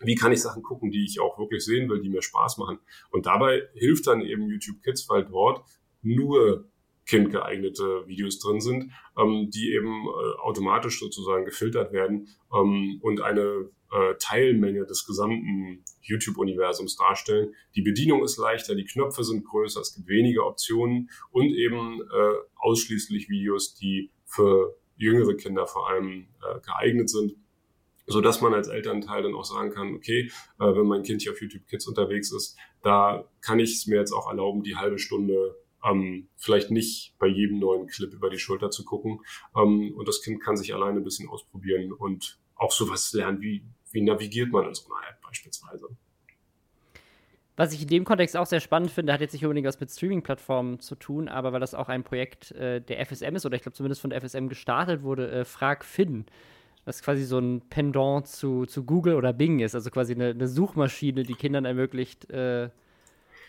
wie 0.00 0.14
kann 0.14 0.32
ich 0.32 0.42
Sachen 0.42 0.62
gucken, 0.62 0.90
die 0.90 1.04
ich 1.04 1.20
auch 1.20 1.38
wirklich 1.38 1.64
sehen 1.64 1.88
will, 1.88 2.00
die 2.00 2.10
mir 2.10 2.22
Spaß 2.22 2.58
machen? 2.58 2.78
Und 3.10 3.26
dabei 3.26 3.62
hilft 3.74 4.06
dann 4.06 4.20
eben 4.20 4.48
YouTube 4.50 4.82
Kids, 4.82 5.08
weil 5.08 5.24
dort 5.24 5.64
nur 6.02 6.68
kindgeeignete 7.06 8.06
Videos 8.06 8.38
drin 8.38 8.60
sind, 8.60 8.92
ähm, 9.16 9.50
die 9.50 9.72
eben 9.72 10.06
äh, 10.06 10.40
automatisch 10.40 10.98
sozusagen 10.98 11.44
gefiltert 11.44 11.92
werden 11.92 12.28
ähm, 12.52 12.98
und 13.00 13.20
eine 13.20 13.70
äh, 13.92 14.14
Teilmenge 14.18 14.84
des 14.84 15.06
gesamten 15.06 15.84
YouTube-Universums 16.02 16.96
darstellen. 16.96 17.54
Die 17.74 17.82
Bedienung 17.82 18.24
ist 18.24 18.36
leichter, 18.36 18.74
die 18.74 18.84
Knöpfe 18.84 19.22
sind 19.22 19.44
größer, 19.44 19.80
es 19.80 19.94
gibt 19.94 20.08
weniger 20.08 20.46
Optionen 20.46 21.10
und 21.30 21.46
eben 21.46 22.00
äh, 22.00 22.34
ausschließlich 22.56 23.28
Videos, 23.28 23.74
die 23.74 24.10
für 24.24 24.76
jüngere 24.96 25.34
Kinder 25.34 25.66
vor 25.66 25.88
allem 25.88 26.26
äh, 26.42 26.60
geeignet 26.60 27.08
sind. 27.08 27.36
so 28.08 28.20
dass 28.20 28.40
man 28.40 28.54
als 28.54 28.68
Elternteil 28.68 29.24
dann 29.24 29.34
auch 29.34 29.44
sagen 29.44 29.70
kann, 29.70 29.94
okay, 29.94 30.30
äh, 30.60 30.64
wenn 30.64 30.86
mein 30.86 31.02
Kind 31.02 31.22
hier 31.22 31.32
auf 31.32 31.40
YouTube 31.40 31.66
Kids 31.68 31.86
unterwegs 31.86 32.32
ist, 32.32 32.56
da 32.82 33.28
kann 33.40 33.58
ich 33.58 33.74
es 33.74 33.86
mir 33.86 33.98
jetzt 33.98 34.12
auch 34.12 34.28
erlauben, 34.28 34.62
die 34.62 34.76
halbe 34.76 34.98
Stunde 34.98 35.56
ähm, 35.88 36.28
vielleicht 36.36 36.70
nicht 36.70 37.14
bei 37.18 37.26
jedem 37.26 37.58
neuen 37.58 37.86
Clip 37.86 38.12
über 38.12 38.30
die 38.30 38.38
Schulter 38.38 38.70
zu 38.70 38.84
gucken. 38.84 39.20
Ähm, 39.56 39.94
und 39.96 40.08
das 40.08 40.22
Kind 40.22 40.42
kann 40.42 40.56
sich 40.56 40.74
alleine 40.74 40.98
ein 40.98 41.04
bisschen 41.04 41.28
ausprobieren 41.28 41.92
und 41.92 42.38
auch 42.56 42.72
sowas 42.72 43.12
lernen, 43.12 43.40
wie, 43.40 43.64
wie 43.92 44.02
navigiert 44.02 44.50
man 44.50 44.66
in 44.66 44.74
so 44.74 44.86
einer 44.86 45.08
App 45.08 45.20
beispielsweise. 45.22 45.88
Was 47.56 47.72
ich 47.72 47.82
in 47.82 47.88
dem 47.88 48.04
Kontext 48.04 48.36
auch 48.36 48.44
sehr 48.44 48.60
spannend 48.60 48.90
finde, 48.90 49.14
hat 49.14 49.22
jetzt 49.22 49.32
nicht 49.32 49.44
unbedingt 49.44 49.66
was 49.66 49.80
mit 49.80 49.90
Streaming-Plattformen 49.90 50.78
zu 50.78 50.94
tun, 50.94 51.28
aber 51.28 51.52
weil 51.52 51.60
das 51.60 51.74
auch 51.74 51.88
ein 51.88 52.04
Projekt 52.04 52.52
äh, 52.52 52.82
der 52.82 53.04
FSM 53.04 53.34
ist, 53.34 53.46
oder 53.46 53.56
ich 53.56 53.62
glaube 53.62 53.74
zumindest 53.74 54.02
von 54.02 54.10
der 54.10 54.20
FSM 54.20 54.48
gestartet 54.48 55.02
wurde, 55.02 55.30
äh, 55.30 55.44
Frag 55.46 55.82
Finn, 55.82 56.26
was 56.84 57.02
quasi 57.02 57.24
so 57.24 57.38
ein 57.38 57.62
Pendant 57.70 58.26
zu, 58.26 58.66
zu 58.66 58.84
Google 58.84 59.14
oder 59.14 59.32
Bing 59.32 59.60
ist, 59.60 59.74
also 59.74 59.90
quasi 59.90 60.12
eine, 60.12 60.30
eine 60.30 60.48
Suchmaschine, 60.48 61.22
die 61.22 61.34
Kindern 61.34 61.64
ermöglicht, 61.64 62.28
äh, 62.30 62.68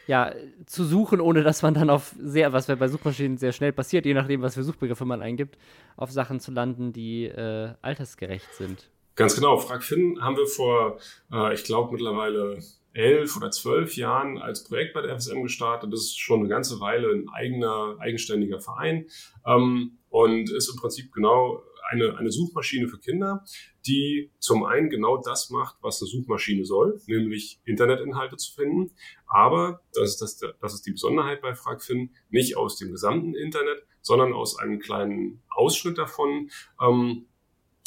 ja, 0.08 0.34
zu 0.66 0.84
suchen, 0.84 1.22
ohne 1.22 1.44
dass 1.44 1.62
man 1.62 1.74
dann 1.74 1.90
auf 1.90 2.16
sehr, 2.20 2.54
was 2.54 2.68
bei 2.68 2.88
Suchmaschinen 2.88 3.38
sehr 3.38 3.52
schnell 3.52 3.74
passiert, 3.74 4.06
je 4.06 4.14
nachdem, 4.14 4.42
was 4.42 4.56
für 4.56 4.64
Suchbegriffe 4.64 5.06
man 5.06 5.22
eingibt, 5.22 5.58
auf 5.98 6.12
Sachen 6.12 6.40
zu 6.40 6.52
landen, 6.52 6.94
die 6.94 7.26
äh, 7.26 7.74
altersgerecht 7.82 8.54
sind. 8.54 8.90
Ganz 9.16 9.36
genau. 9.36 9.58
Frag 9.58 9.84
Finn 9.84 10.22
haben 10.22 10.38
wir 10.38 10.48
vor, 10.48 11.00
äh, 11.32 11.54
ich 11.54 11.64
glaube, 11.64 11.92
mittlerweile 11.92 12.60
elf 12.94 13.36
oder 13.38 13.52
zwölf 13.52 13.96
Jahren 13.96 14.38
als 14.38 14.64
Projekt 14.64 14.94
bei 14.94 15.02
der 15.02 15.20
FSM 15.20 15.44
gestartet. 15.44 15.92
Das 15.92 16.02
ist 16.02 16.20
schon 16.20 16.40
eine 16.40 16.50
ganze 16.50 16.80
Weile 16.80 17.12
ein 17.12 17.30
eigener, 17.30 17.96
eigenständiger 18.00 18.60
Verein 18.60 19.08
ähm, 19.46 19.98
und 20.10 20.50
ist 20.52 20.70
im 20.70 20.80
Prinzip 20.80 21.12
genau 21.12 21.62
eine, 21.90 22.18
eine 22.18 22.32
Suchmaschine 22.32 22.88
für 22.88 23.00
Kinder, 23.00 23.44
die 23.88 24.32
zum 24.40 24.64
einen 24.64 24.90
genau 24.90 25.18
das 25.18 25.50
macht, 25.50 25.78
was 25.82 26.02
eine 26.02 26.10
Suchmaschine 26.10 26.66
soll, 26.66 27.00
nämlich 27.08 27.60
Internetinhalte 27.66 28.38
zu 28.38 28.54
finden. 28.54 28.92
Aber, 29.28 29.82
das 29.94 30.10
ist, 30.10 30.22
das, 30.22 30.56
das 30.60 30.74
ist 30.74 30.86
die 30.86 30.92
Besonderheit 30.92 31.42
bei 31.42 31.56
FragFin, 31.56 32.12
nicht 32.30 32.58
aus 32.58 32.78
dem 32.78 32.92
gesamten 32.92 33.34
Internet, 33.34 33.84
sondern 34.02 34.34
aus 34.34 34.58
einem 34.58 34.80
kleinen 34.80 35.42
Ausschnitt 35.50 35.98
davon. 35.98 36.50
Ähm, 36.82 37.26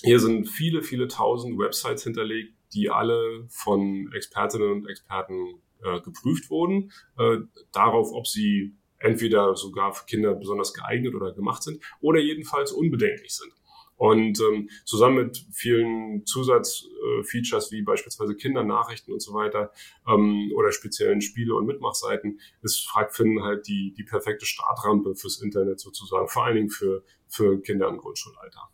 hier 0.03 0.21
sind 0.21 0.49
viele, 0.49 0.83
viele 0.83 1.09
tausend 1.09 1.59
Websites 1.59 2.05
hinterlegt, 2.05 2.55
die 2.73 2.91
alle 2.91 3.47
von 3.49 4.11
Expertinnen 4.15 4.73
und 4.73 4.89
Experten 4.89 5.61
äh, 5.83 6.01
geprüft 6.01 6.51
wurden, 6.51 6.93
äh, 7.19 7.39
darauf, 7.73 8.13
ob 8.13 8.27
sie 8.27 8.77
entweder 8.99 9.57
sogar 9.57 9.93
für 9.95 10.05
Kinder 10.05 10.35
besonders 10.35 10.75
geeignet 10.75 11.15
oder 11.15 11.33
gemacht 11.33 11.63
sind 11.63 11.83
oder 12.01 12.21
jedenfalls 12.21 12.71
unbedenklich 12.73 13.35
sind. 13.35 13.53
Und 14.01 14.41
ähm, 14.41 14.71
zusammen 14.87 15.27
mit 15.27 15.45
vielen 15.53 16.25
Zusatzfeatures 16.25 17.69
äh, 17.69 17.71
wie 17.71 17.83
beispielsweise 17.83 18.35
Kindernachrichten 18.35 19.13
und 19.13 19.21
so 19.21 19.35
weiter 19.35 19.73
ähm, 20.09 20.51
oder 20.57 20.73
speziellen 20.73 21.21
Spiele 21.21 21.55
und 21.55 21.67
Mitmachseiten 21.67 22.41
ist 22.63 22.89
FragFin 22.89 23.43
halt 23.43 23.69
die, 23.69 23.93
die 23.93 24.05
perfekte 24.05 24.47
Startrampe 24.47 25.15
fürs 25.15 25.43
Internet 25.43 25.81
sozusagen, 25.81 26.29
vor 26.29 26.47
allen 26.47 26.57
Dingen 26.57 26.71
für, 26.71 27.05
für 27.29 27.61
Kinder 27.61 27.89
im 27.89 27.99
Grundschulalter. 27.99 28.71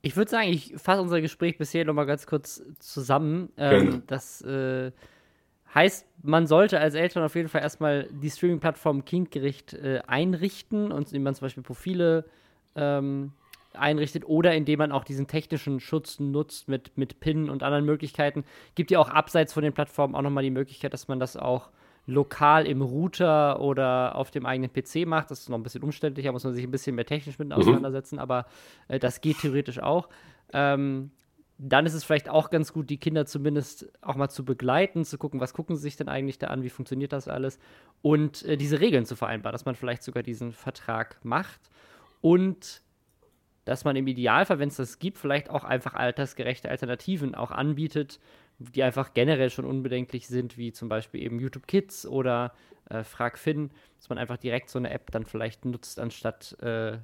Ich 0.00 0.16
würde 0.16 0.30
sagen, 0.30 0.48
ich 0.48 0.72
fasse 0.78 1.02
unser 1.02 1.20
Gespräch 1.20 1.58
bisher 1.58 1.84
nochmal 1.84 2.06
ganz 2.06 2.26
kurz 2.26 2.62
zusammen. 2.78 3.52
Ähm, 3.58 4.02
das 4.06 4.40
äh, 4.40 4.92
heißt, 5.74 6.06
man 6.22 6.46
sollte 6.46 6.80
als 6.80 6.94
Eltern 6.94 7.22
auf 7.22 7.34
jeden 7.34 7.50
Fall 7.50 7.60
erstmal 7.60 8.08
die 8.10 8.30
Streaming-Plattform 8.30 9.04
Kindgericht 9.04 9.74
äh, 9.74 10.00
einrichten 10.06 10.90
und 10.90 11.08
indem 11.08 11.24
man 11.24 11.34
zum 11.34 11.44
Beispiel 11.44 11.62
Profile 11.62 12.24
ähm, 12.76 13.32
einrichtet 13.72 14.24
oder 14.26 14.54
indem 14.54 14.78
man 14.78 14.92
auch 14.92 15.04
diesen 15.04 15.26
technischen 15.26 15.80
Schutz 15.80 16.18
nutzt 16.18 16.68
mit, 16.68 16.96
mit 16.96 17.20
PIN 17.20 17.48
und 17.48 17.62
anderen 17.62 17.84
Möglichkeiten. 17.84 18.44
Gibt 18.74 18.90
ja 18.90 18.98
auch 18.98 19.08
abseits 19.08 19.52
von 19.52 19.62
den 19.62 19.72
Plattformen 19.72 20.14
auch 20.14 20.22
nochmal 20.22 20.42
die 20.42 20.50
Möglichkeit, 20.50 20.92
dass 20.92 21.08
man 21.08 21.20
das 21.20 21.36
auch 21.36 21.70
lokal 22.06 22.66
im 22.66 22.82
Router 22.82 23.60
oder 23.60 24.16
auf 24.16 24.30
dem 24.30 24.46
eigenen 24.46 24.72
PC 24.72 25.06
macht. 25.06 25.30
Das 25.30 25.40
ist 25.40 25.48
noch 25.48 25.58
ein 25.58 25.62
bisschen 25.62 25.82
umständlicher, 25.82 26.32
muss 26.32 26.44
man 26.44 26.54
sich 26.54 26.64
ein 26.64 26.70
bisschen 26.70 26.96
mehr 26.96 27.06
technisch 27.06 27.38
mit 27.38 27.48
mhm. 27.48 27.54
auseinandersetzen, 27.54 28.16
mhm. 28.16 28.22
aber 28.22 28.46
äh, 28.88 28.98
das 28.98 29.20
geht 29.20 29.38
theoretisch 29.40 29.78
auch. 29.78 30.08
Ähm, 30.52 31.12
dann 31.62 31.84
ist 31.84 31.92
es 31.92 32.04
vielleicht 32.04 32.30
auch 32.30 32.48
ganz 32.48 32.72
gut, 32.72 32.88
die 32.88 32.96
Kinder 32.96 33.26
zumindest 33.26 33.92
auch 34.00 34.16
mal 34.16 34.30
zu 34.30 34.46
begleiten, 34.46 35.04
zu 35.04 35.18
gucken, 35.18 35.40
was 35.40 35.52
gucken 35.52 35.76
sie 35.76 35.82
sich 35.82 35.96
denn 35.96 36.08
eigentlich 36.08 36.38
da 36.38 36.46
an, 36.46 36.62
wie 36.62 36.70
funktioniert 36.70 37.12
das 37.12 37.28
alles 37.28 37.58
und 38.00 38.42
äh, 38.44 38.56
diese 38.56 38.80
Regeln 38.80 39.04
zu 39.04 39.14
vereinbaren, 39.14 39.52
dass 39.52 39.66
man 39.66 39.74
vielleicht 39.74 40.02
sogar 40.02 40.22
diesen 40.22 40.52
Vertrag 40.52 41.22
macht 41.22 41.60
und 42.20 42.82
dass 43.64 43.84
man 43.84 43.96
im 43.96 44.06
Idealfall, 44.06 44.58
wenn 44.58 44.68
es 44.68 44.76
das 44.76 44.98
gibt, 44.98 45.18
vielleicht 45.18 45.50
auch 45.50 45.64
einfach 45.64 45.94
altersgerechte 45.94 46.70
Alternativen 46.70 47.34
auch 47.34 47.50
anbietet, 47.50 48.18
die 48.58 48.82
einfach 48.82 49.14
generell 49.14 49.50
schon 49.50 49.64
unbedenklich 49.64 50.26
sind, 50.26 50.58
wie 50.58 50.72
zum 50.72 50.88
Beispiel 50.88 51.22
eben 51.22 51.40
YouTube 51.40 51.66
Kids 51.66 52.06
oder 52.06 52.52
äh, 52.88 53.04
Frag 53.04 53.38
Finn, 53.38 53.70
dass 53.98 54.08
man 54.08 54.18
einfach 54.18 54.36
direkt 54.36 54.70
so 54.70 54.78
eine 54.78 54.90
App 54.90 55.10
dann 55.10 55.24
vielleicht 55.24 55.64
nutzt, 55.64 56.00
anstatt 56.00 56.56
äh, 56.60 56.98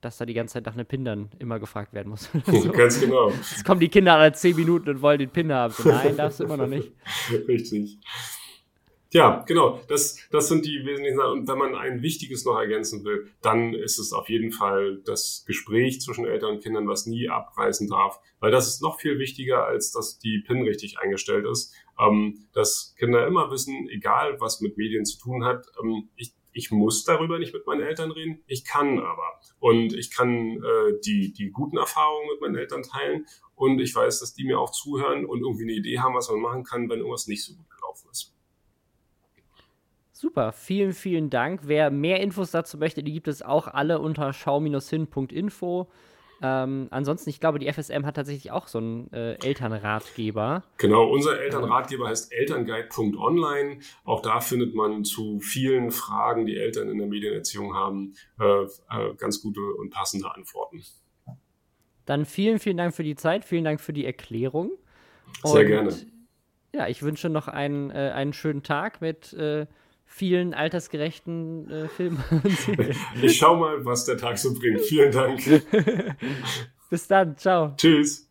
dass 0.00 0.16
da 0.16 0.24
die 0.24 0.34
ganze 0.34 0.54
Zeit 0.54 0.66
nach 0.66 0.72
einem 0.72 0.86
Pin 0.86 1.04
dann 1.04 1.28
immer 1.38 1.58
gefragt 1.58 1.92
werden 1.92 2.08
muss. 2.08 2.30
so. 2.46 2.72
Ganz 2.72 3.00
genau. 3.00 3.30
Jetzt 3.30 3.64
kommen 3.64 3.80
die 3.80 3.88
Kinder 3.88 4.14
alle 4.14 4.32
zehn 4.32 4.56
Minuten 4.56 4.88
und 4.88 5.02
wollen 5.02 5.18
den 5.18 5.30
Pin 5.30 5.52
haben. 5.52 5.74
So, 5.74 5.88
nein, 5.88 6.16
darfst 6.16 6.40
du 6.40 6.44
immer 6.44 6.56
noch 6.56 6.66
nicht. 6.66 6.92
Richtig. 7.48 7.98
Ja, 9.12 9.42
genau. 9.44 9.80
Das, 9.88 10.18
das 10.30 10.46
sind 10.46 10.64
die 10.64 10.84
wesentlichen 10.84 11.16
Sachen. 11.16 11.40
Und 11.40 11.48
wenn 11.48 11.58
man 11.58 11.74
ein 11.74 12.00
Wichtiges 12.00 12.44
noch 12.44 12.56
ergänzen 12.56 13.04
will, 13.04 13.28
dann 13.42 13.74
ist 13.74 13.98
es 13.98 14.12
auf 14.12 14.28
jeden 14.28 14.52
Fall 14.52 15.02
das 15.04 15.42
Gespräch 15.48 16.00
zwischen 16.00 16.26
Eltern 16.26 16.54
und 16.54 16.62
Kindern, 16.62 16.86
was 16.86 17.06
nie 17.06 17.28
abreißen 17.28 17.88
darf. 17.88 18.20
Weil 18.38 18.52
das 18.52 18.68
ist 18.68 18.82
noch 18.82 19.00
viel 19.00 19.18
wichtiger, 19.18 19.64
als 19.66 19.90
dass 19.90 20.20
die 20.20 20.44
PIN 20.46 20.62
richtig 20.62 21.00
eingestellt 21.00 21.44
ist. 21.44 21.74
Ähm, 21.98 22.46
dass 22.52 22.94
Kinder 22.98 23.26
immer 23.26 23.50
wissen, 23.50 23.88
egal 23.88 24.40
was 24.40 24.60
mit 24.60 24.76
Medien 24.76 25.04
zu 25.04 25.18
tun 25.18 25.44
hat, 25.44 25.66
ähm, 25.82 26.08
ich, 26.14 26.32
ich 26.52 26.70
muss 26.70 27.04
darüber 27.04 27.40
nicht 27.40 27.52
mit 27.52 27.66
meinen 27.66 27.82
Eltern 27.82 28.12
reden, 28.12 28.44
ich 28.46 28.64
kann 28.64 29.00
aber. 29.00 29.40
Und 29.58 29.92
ich 29.92 30.12
kann 30.12 30.62
äh, 30.62 31.00
die, 31.04 31.32
die 31.32 31.50
guten 31.50 31.78
Erfahrungen 31.78 32.28
mit 32.30 32.40
meinen 32.40 32.56
Eltern 32.56 32.84
teilen 32.84 33.26
und 33.56 33.80
ich 33.80 33.94
weiß, 33.94 34.20
dass 34.20 34.34
die 34.34 34.44
mir 34.44 34.60
auch 34.60 34.70
zuhören 34.70 35.26
und 35.26 35.40
irgendwie 35.40 35.64
eine 35.64 35.72
Idee 35.72 35.98
haben, 35.98 36.14
was 36.14 36.30
man 36.30 36.40
machen 36.40 36.64
kann, 36.64 36.88
wenn 36.88 37.00
irgendwas 37.00 37.26
nicht 37.26 37.44
so 37.44 37.54
gut 37.54 37.68
gelaufen 37.68 38.08
ist. 38.10 38.29
Super, 40.20 40.52
vielen, 40.52 40.92
vielen 40.92 41.30
Dank. 41.30 41.62
Wer 41.64 41.90
mehr 41.90 42.20
Infos 42.20 42.50
dazu 42.50 42.76
möchte, 42.76 43.02
die 43.02 43.14
gibt 43.14 43.26
es 43.26 43.40
auch 43.40 43.66
alle 43.66 44.00
unter 44.00 44.34
schau-hin.info. 44.34 45.88
Ähm, 46.42 46.88
ansonsten, 46.90 47.30
ich 47.30 47.40
glaube, 47.40 47.58
die 47.58 47.72
FSM 47.72 48.04
hat 48.04 48.16
tatsächlich 48.16 48.50
auch 48.50 48.68
so 48.68 48.76
einen 48.76 49.10
äh, 49.14 49.42
Elternratgeber. 49.42 50.62
Genau, 50.76 51.08
unser 51.08 51.40
Elternratgeber 51.40 52.08
heißt 52.08 52.34
elternguide.online. 52.34 53.78
Auch 54.04 54.20
da 54.20 54.40
findet 54.40 54.74
man 54.74 55.04
zu 55.04 55.40
vielen 55.40 55.90
Fragen, 55.90 56.44
die 56.44 56.58
Eltern 56.58 56.90
in 56.90 56.98
der 56.98 57.06
Medienerziehung 57.06 57.74
haben, 57.74 58.12
äh, 58.38 58.44
äh, 58.44 59.14
ganz 59.16 59.40
gute 59.40 59.62
und 59.78 59.88
passende 59.88 60.30
Antworten. 60.30 60.84
Dann 62.04 62.26
vielen, 62.26 62.58
vielen 62.58 62.76
Dank 62.76 62.94
für 62.94 63.04
die 63.04 63.16
Zeit, 63.16 63.46
vielen 63.46 63.64
Dank 63.64 63.80
für 63.80 63.94
die 63.94 64.04
Erklärung. 64.04 64.72
Sehr 65.44 65.62
und, 65.62 65.66
gerne. 65.66 65.96
Ja, 66.74 66.88
ich 66.88 67.02
wünsche 67.02 67.30
noch 67.30 67.48
einen, 67.48 67.88
äh, 67.88 68.12
einen 68.14 68.34
schönen 68.34 68.62
Tag 68.62 69.00
mit 69.00 69.32
äh, 69.32 69.66
vielen 70.10 70.52
altersgerechten 70.54 71.70
äh, 71.70 71.88
Filmen. 71.88 72.22
ich 73.22 73.38
schau 73.38 73.56
mal, 73.56 73.84
was 73.84 74.04
der 74.04 74.18
Tag 74.18 74.36
so 74.36 74.52
bringt. 74.52 74.80
Vielen 74.80 75.12
Dank. 75.12 75.40
Bis 76.90 77.06
dann. 77.06 77.36
Ciao. 77.38 77.74
Tschüss. 77.76 78.29